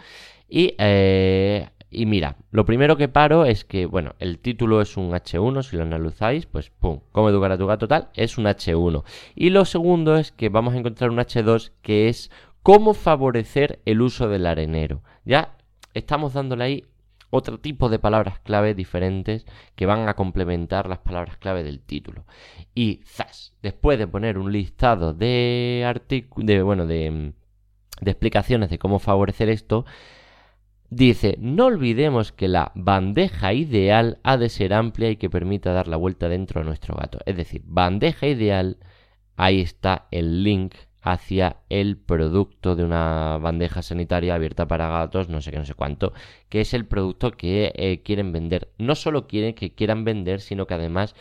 Y, 0.49 0.75
eh, 0.79 1.69
y 1.95 2.07
mira, 2.07 2.37
lo 2.51 2.65
primero 2.65 2.97
que 2.97 3.09
paro 3.09 3.45
es 3.45 3.65
que, 3.65 3.87
bueno, 3.87 4.15
el 4.19 4.39
título 4.39 4.81
es 4.81 4.97
un 4.97 5.13
H1, 5.13 5.63
si 5.63 5.77
lo 5.77 5.83
analizáis, 5.83 6.47
pues 6.47 6.71
pum, 6.71 7.01
cómo 7.13 7.29
educar 7.29 7.53
a 7.53 7.59
tu 7.59 7.67
gato 7.67 7.89
tal, 7.89 8.09
es 8.15 8.39
un 8.39 8.45
H1. 8.45 9.05
Y 9.35 9.51
lo 9.51 9.65
segundo 9.65 10.17
es 10.17 10.33
que 10.33 10.49
vamos 10.49 10.75
a 10.75 10.79
encontrar 10.79 11.11
un 11.11 11.19
H2 11.19 11.73
que 11.83 12.09
es 12.09 12.31
cómo 12.63 12.95
favorecer 12.95 13.81
el 13.85 14.03
uso 14.03 14.29
del 14.29 14.47
arenero. 14.47 15.03
Ya 15.25 15.57
estamos 15.95 16.33
dándole 16.33 16.65
ahí 16.65 16.85
otro 17.31 17.59
tipo 17.59 17.89
de 17.89 17.99
palabras 17.99 18.39
clave 18.41 18.75
diferentes 18.75 19.45
que 19.75 19.87
van 19.87 20.09
a 20.09 20.15
complementar 20.15 20.89
las 20.89 20.99
palabras 20.99 21.37
clave 21.37 21.63
del 21.63 21.81
título. 21.81 22.25
Y 22.75 23.01
zas, 23.05 23.57
después 23.63 23.99
de 23.99 24.07
poner 24.07 24.39
un 24.39 24.53
listado 24.53 25.13
de 25.15 25.85
artículos, 25.87 26.47
de, 26.47 26.63
bueno, 26.63 26.87
de, 26.87 27.33
de 28.01 28.11
explicaciones 28.11 28.71
de 28.71 28.79
cómo 28.79 28.99
favorecer 28.99 29.49
esto, 29.49 29.85
Dice, 30.97 31.37
no 31.41 31.67
olvidemos 31.67 32.31
que 32.31 32.47
la 32.47 32.71
bandeja 32.77 33.53
ideal 33.53 34.21
ha 34.23 34.37
de 34.37 34.49
ser 34.49 34.73
amplia 34.73 35.11
y 35.11 35.17
que 35.17 35.29
permita 35.29 35.73
dar 35.73 35.89
la 35.89 35.97
vuelta 35.97 36.29
dentro 36.29 36.61
de 36.61 36.67
nuestro 36.67 36.95
gato. 36.95 37.19
Es 37.27 37.37
decir, 37.37 37.63
bandeja 37.65 38.29
ideal, 38.29 38.77
ahí 39.35 39.61
está 39.61 40.07
el 40.13 40.45
link 40.45 40.77
hacia 41.03 41.57
el 41.69 41.97
producto 41.97 42.77
de 42.77 42.85
una 42.85 43.39
bandeja 43.39 43.83
sanitaria 43.83 44.37
abierta 44.37 44.69
para 44.69 44.89
gatos, 44.89 45.29
no 45.29 45.41
sé 45.41 45.51
qué, 45.51 45.59
no 45.59 45.65
sé 45.65 45.75
cuánto, 45.75 46.13
que 46.49 46.61
es 46.61 46.73
el 46.75 46.87
producto 46.87 47.33
que 47.33 47.73
eh, 47.75 48.03
quieren 48.05 48.31
vender. 48.31 48.69
No 48.79 48.95
solo 48.95 49.27
quieren 49.27 49.55
que 49.55 49.75
quieran 49.75 50.05
vender, 50.05 50.41
sino 50.41 50.69
que 50.69 50.75
además 50.75 51.17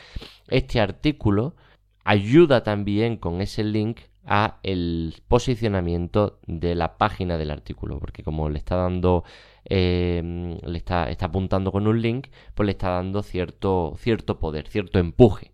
este 0.49 0.81
artículo 0.81 1.55
ayuda 2.03 2.61
también 2.61 3.17
con 3.17 3.41
ese 3.41 3.63
link 3.63 4.01
a 4.23 4.59
el 4.61 5.15
posicionamiento 5.27 6.39
de 6.45 6.75
la 6.75 6.99
página 6.99 7.39
del 7.39 7.49
artículo, 7.49 7.97
porque 7.99 8.21
como 8.21 8.49
le 8.49 8.59
está 8.59 8.75
dando 8.75 9.23
eh, 9.65 10.59
le 10.65 10.77
está, 10.77 11.09
está 11.09 11.27
apuntando 11.27 11.71
con 11.71 11.87
un 11.87 12.01
link, 12.01 12.27
pues 12.53 12.65
le 12.65 12.71
está 12.71 12.89
dando 12.89 13.23
cierto, 13.23 13.95
cierto 13.97 14.39
poder, 14.39 14.67
cierto 14.67 14.99
empuje. 14.99 15.53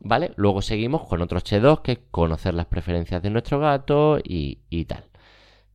¿Vale? 0.00 0.32
Luego 0.36 0.62
seguimos 0.62 1.06
con 1.06 1.22
otro 1.22 1.38
H2 1.40 1.82
que 1.82 1.92
es 1.92 1.98
conocer 2.10 2.54
las 2.54 2.66
preferencias 2.66 3.22
de 3.22 3.30
nuestro 3.30 3.58
gato 3.58 4.18
y, 4.22 4.60
y 4.68 4.84
tal. 4.84 5.04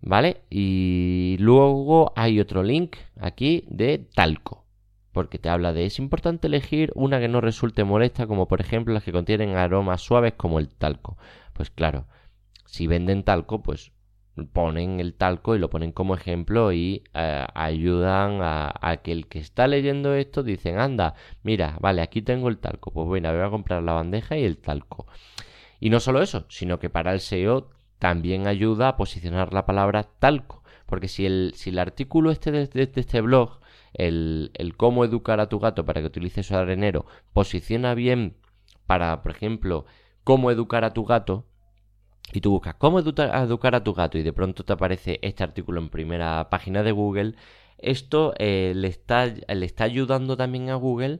¿Vale? 0.02 0.42
Y 0.50 1.38
luego 1.40 2.14
hay 2.16 2.40
otro 2.40 2.64
link 2.64 2.98
aquí 3.20 3.66
de 3.68 3.98
talco. 4.00 4.66
Porque 5.12 5.40
te 5.40 5.50
habla 5.50 5.74
de 5.74 5.86
es 5.86 6.00
importante 6.00 6.48
elegir 6.48 6.92
una 6.96 7.20
que 7.20 7.28
no 7.28 7.42
resulte 7.42 7.84
molesta, 7.84 8.28
como 8.28 8.48
por 8.48 8.62
ejemplo 8.62 8.94
las 8.94 9.04
que 9.04 9.12
contienen 9.12 9.56
aromas 9.56 10.02
suaves 10.02 10.34
como 10.38 10.60
el 10.60 10.70
talco. 10.70 11.18
Pues 11.54 11.70
claro, 11.70 12.08
si 12.66 12.88
venden 12.88 13.24
talco, 13.24 13.62
pues 13.62 13.92
ponen 14.48 15.00
el 15.00 15.14
talco 15.14 15.56
y 15.56 15.60
lo 15.60 15.70
ponen 15.70 15.92
como 15.92 16.16
ejemplo 16.16 16.72
y 16.72 17.04
eh, 17.14 17.46
ayudan 17.54 18.40
a, 18.42 19.00
que 19.04 19.12
el 19.12 19.28
que 19.28 19.40
está 19.40 19.68
leyendo 19.68 20.14
esto 20.14 20.44
dicen, 20.44 20.80
anda, 20.80 21.16
mira, 21.44 21.78
vale, 21.80 22.02
aquí 22.02 22.22
tengo 22.22 22.50
el 22.50 22.58
talco, 22.58 22.92
pues 22.92 23.08
bueno, 23.08 23.32
voy 23.32 23.42
a 23.42 23.50
comprar 23.50 23.84
la 23.84 23.94
bandeja 23.94 24.38
y 24.38 24.44
el 24.44 24.58
talco. 24.58 25.08
Y 25.80 25.90
no 25.90 26.00
solo 26.00 26.22
eso, 26.22 26.46
sino 26.50 26.80
que 26.80 26.90
para 26.90 27.14
el 27.14 27.20
SEO 27.20 27.70
también 28.00 28.48
ayuda 28.48 28.90
a 28.90 28.98
posicionar 28.98 29.54
la 29.54 29.66
palabra 29.66 30.04
talco, 30.04 30.64
porque 30.86 31.08
si 31.08 31.26
el, 31.26 31.54
si 31.56 31.70
el 31.70 31.80
artículo 31.80 32.32
este 32.32 32.52
de, 32.52 32.70
este 32.74 33.22
blog, 33.22 33.60
el, 33.94 34.52
el 34.56 34.76
cómo 34.78 35.06
educar 35.06 35.40
a 35.40 35.50
tu 35.50 35.60
gato 35.60 35.86
para 35.86 36.02
que 36.02 36.08
utilice 36.08 36.44
su 36.44 36.56
arenero, 36.56 37.06
posiciona 37.34 37.94
bien 37.94 38.36
para, 38.88 39.22
por 39.22 39.32
ejemplo, 39.32 39.86
cómo 40.24 40.52
educar 40.52 40.84
a 40.84 40.94
tu 40.94 41.06
gato, 41.06 41.46
y 42.34 42.42
tú 42.42 42.52
buscas 42.52 42.76
cómo 42.76 43.00
educar 43.00 43.76
a 43.76 43.84
tu 43.84 43.94
gato 43.94 44.18
y 44.18 44.24
de 44.24 44.34
pronto 44.34 44.64
te 44.64 44.74
aparece 44.74 45.20
este 45.22 45.44
artículo 45.44 45.82
en 45.82 45.90
primera 45.90 46.50
página 46.50 46.84
de 46.84 46.92
Google, 46.92 47.36
esto 47.78 48.34
eh, 48.38 48.74
le, 48.76 48.88
está, 48.88 49.84
ayudando 49.84 50.38
también 50.38 50.70
a 50.70 50.76
Google 50.76 51.20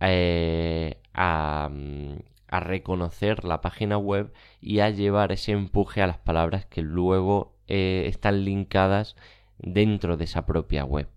eh, 0.00 1.00
mm, 1.14 2.14
a, 2.48 2.60
reconocer 2.60 3.44
la 3.44 3.60
página 3.60 3.96
web 3.96 4.32
y 4.60 4.80
a 4.80 4.90
llevar 4.90 5.32
ese 5.32 5.52
empuje 5.52 6.02
a 6.02 6.06
las 6.08 6.18
palabras 6.18 6.66
que 6.66 6.82
luego 6.82 7.54
eh, 7.68 8.04
están 8.06 8.44
linkadas 8.44 9.16
dentro 9.58 10.16
de 10.16 10.24
esa 10.24 10.46
propia 10.46 10.84
web. 10.84 11.08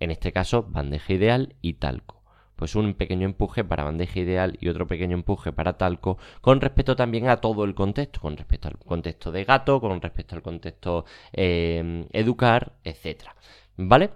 En 0.00 0.10
este 0.10 0.32
caso, 0.32 0.64
bandeja 0.64 1.12
ideal 1.14 1.54
y 1.62 1.74
talco 1.74 2.17
pues 2.58 2.74
un 2.74 2.94
pequeño 2.94 3.24
empuje 3.24 3.62
para 3.62 3.84
bandeja 3.84 4.18
ideal 4.18 4.58
y 4.60 4.68
otro 4.68 4.88
pequeño 4.88 5.14
empuje 5.14 5.52
para 5.52 5.78
talco, 5.78 6.18
con 6.40 6.60
respecto 6.60 6.96
también 6.96 7.28
a 7.28 7.36
todo 7.40 7.62
el 7.64 7.74
contexto, 7.74 8.20
con 8.20 8.36
respecto 8.36 8.66
al 8.66 8.78
contexto 8.78 9.30
de 9.30 9.44
gato, 9.44 9.80
con 9.80 10.00
respecto 10.00 10.34
al 10.34 10.42
contexto 10.42 11.04
eh, 11.32 12.04
educar, 12.12 12.72
etcétera. 12.82 13.36
¿Vale? 13.76 14.10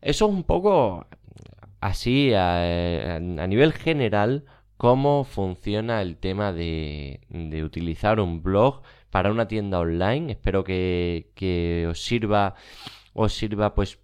Eso 0.00 0.26
es 0.26 0.32
un 0.32 0.44
poco 0.44 1.06
así 1.80 2.32
a, 2.34 3.18
nivel 3.20 3.72
general 3.72 4.44
cómo 4.76 5.24
funciona 5.24 6.02
el 6.02 6.18
tema 6.18 6.52
de, 6.52 7.20
de, 7.30 7.64
utilizar 7.64 8.20
un 8.20 8.44
blog 8.44 8.82
para 9.10 9.32
una 9.32 9.48
tienda 9.48 9.80
online. 9.80 10.32
Espero 10.32 10.62
que, 10.62 11.32
que 11.34 11.88
os 11.90 12.00
sirva 12.00 12.54
os 13.14 13.34
sirva 13.34 13.74
pues 13.74 13.98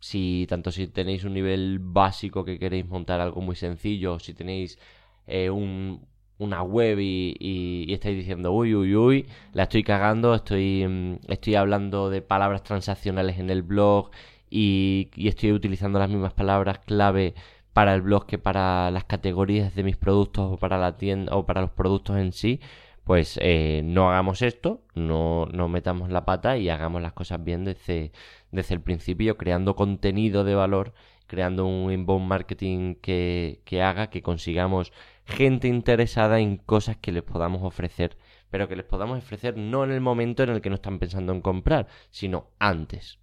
si 0.00 0.46
tanto 0.48 0.70
si 0.70 0.88
tenéis 0.88 1.24
un 1.24 1.34
nivel 1.34 1.78
básico 1.80 2.44
que 2.44 2.58
queréis 2.58 2.86
montar 2.86 3.20
algo 3.20 3.40
muy 3.40 3.56
sencillo, 3.56 4.18
si 4.18 4.34
tenéis 4.34 4.78
eh, 5.26 5.50
una 5.50 6.62
web 6.62 6.98
y, 7.00 7.86
estáis 7.92 8.16
diciendo, 8.16 8.52
uy, 8.52 8.74
uy, 8.74 8.94
uy, 8.96 9.26
la 9.52 9.64
estoy 9.64 9.82
cagando, 9.82 10.34
estoy, 10.34 10.86
mm, 10.86 11.18
estoy 11.28 11.54
hablando 11.56 12.10
de 12.10 12.22
palabras 12.22 12.62
transaccionales 12.62 13.38
en 13.38 13.50
el 13.50 13.62
blog 13.62 14.10
y, 14.50 15.10
estoy 15.16 15.52
utilizando 15.52 15.98
las 15.98 16.08
mismas 16.08 16.32
palabras 16.32 16.78
clave 16.80 17.34
para 17.72 17.94
el 17.94 18.02
blog 18.02 18.26
que 18.26 18.38
para 18.38 18.90
las 18.90 19.04
categorías 19.04 19.74
de 19.74 19.84
mis 19.84 19.96
productos 19.96 20.52
o 20.54 20.56
para 20.58 20.78
la 20.78 20.96
tienda 20.96 21.36
o 21.36 21.46
para 21.46 21.60
los 21.60 21.70
productos 21.70 22.16
en 22.18 22.32
sí, 22.32 22.60
pues 23.08 23.38
eh, 23.40 23.80
no 23.86 24.10
hagamos 24.10 24.42
esto, 24.42 24.82
no, 24.94 25.46
no, 25.46 25.66
metamos 25.66 26.10
la 26.10 26.26
pata 26.26 26.58
y 26.58 26.68
hagamos 26.68 27.00
las 27.00 27.14
cosas 27.14 27.42
bien 27.42 27.64
desde, 27.64 28.12
desde 28.50 28.74
el 28.74 28.82
principio, 28.82 29.38
creando 29.38 29.74
contenido 29.74 30.44
de 30.44 30.54
valor, 30.54 30.92
creando 31.26 31.64
un 31.64 31.90
inbound 31.90 32.28
marketing 32.28 32.96
que, 32.96 33.62
que 33.64 33.80
haga 33.80 34.10
que 34.10 34.20
consigamos 34.20 34.92
gente 35.24 35.68
interesada 35.68 36.38
en 36.40 36.58
cosas 36.58 36.98
que 36.98 37.10
les 37.10 37.22
podamos 37.22 37.62
ofrecer, 37.62 38.18
pero 38.50 38.68
que 38.68 38.76
les 38.76 38.84
podamos 38.84 39.16
ofrecer 39.16 39.56
no 39.56 39.84
en 39.84 39.92
el 39.92 40.02
momento 40.02 40.42
en 40.42 40.50
el 40.50 40.60
que 40.60 40.68
no 40.68 40.74
están 40.74 40.98
pensando 40.98 41.32
en 41.32 41.40
comprar, 41.40 41.86
sino 42.10 42.50
antes 42.58 43.20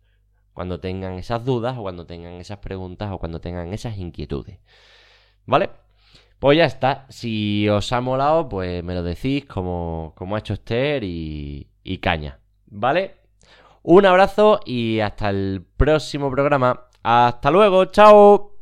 cuando 0.54 0.80
tengan 0.80 1.20
esas 1.20 1.46
dudas 1.46 1.78
o 1.78 1.84
cuando 1.84 2.08
tengan 2.08 2.34
esas 2.34 2.58
preguntas 2.58 3.12
o 3.12 3.20
cuando 3.20 3.40
tengan 3.40 3.72
esas 3.72 4.00
inquietudes. 4.00 4.58
¿Vale? 5.46 5.70
Pues 6.40 6.58
ya 6.58 6.66
está. 6.66 7.06
Si 7.10 7.68
os 7.70 7.92
ha 7.92 8.02
molado, 8.02 8.48
pues 8.50 8.84
me 8.84 8.94
lo 8.94 9.04
decís 9.04 9.46
como, 9.46 10.14
como 10.16 10.36
ha 10.36 10.40
hecho 10.40 10.54
Esther 10.54 11.04
y, 11.04 11.68
y 11.84 11.98
caña. 12.00 12.40
¿Vale? 12.68 13.16
Un 13.84 14.06
abrazo 14.06 14.60
y 14.66 15.00
hasta 15.00 15.30
el 15.30 15.64
próximo 15.78 16.32
programa. 16.32 16.88
Hasta 17.04 17.52
luego, 17.52 17.86
chao. 17.86 18.55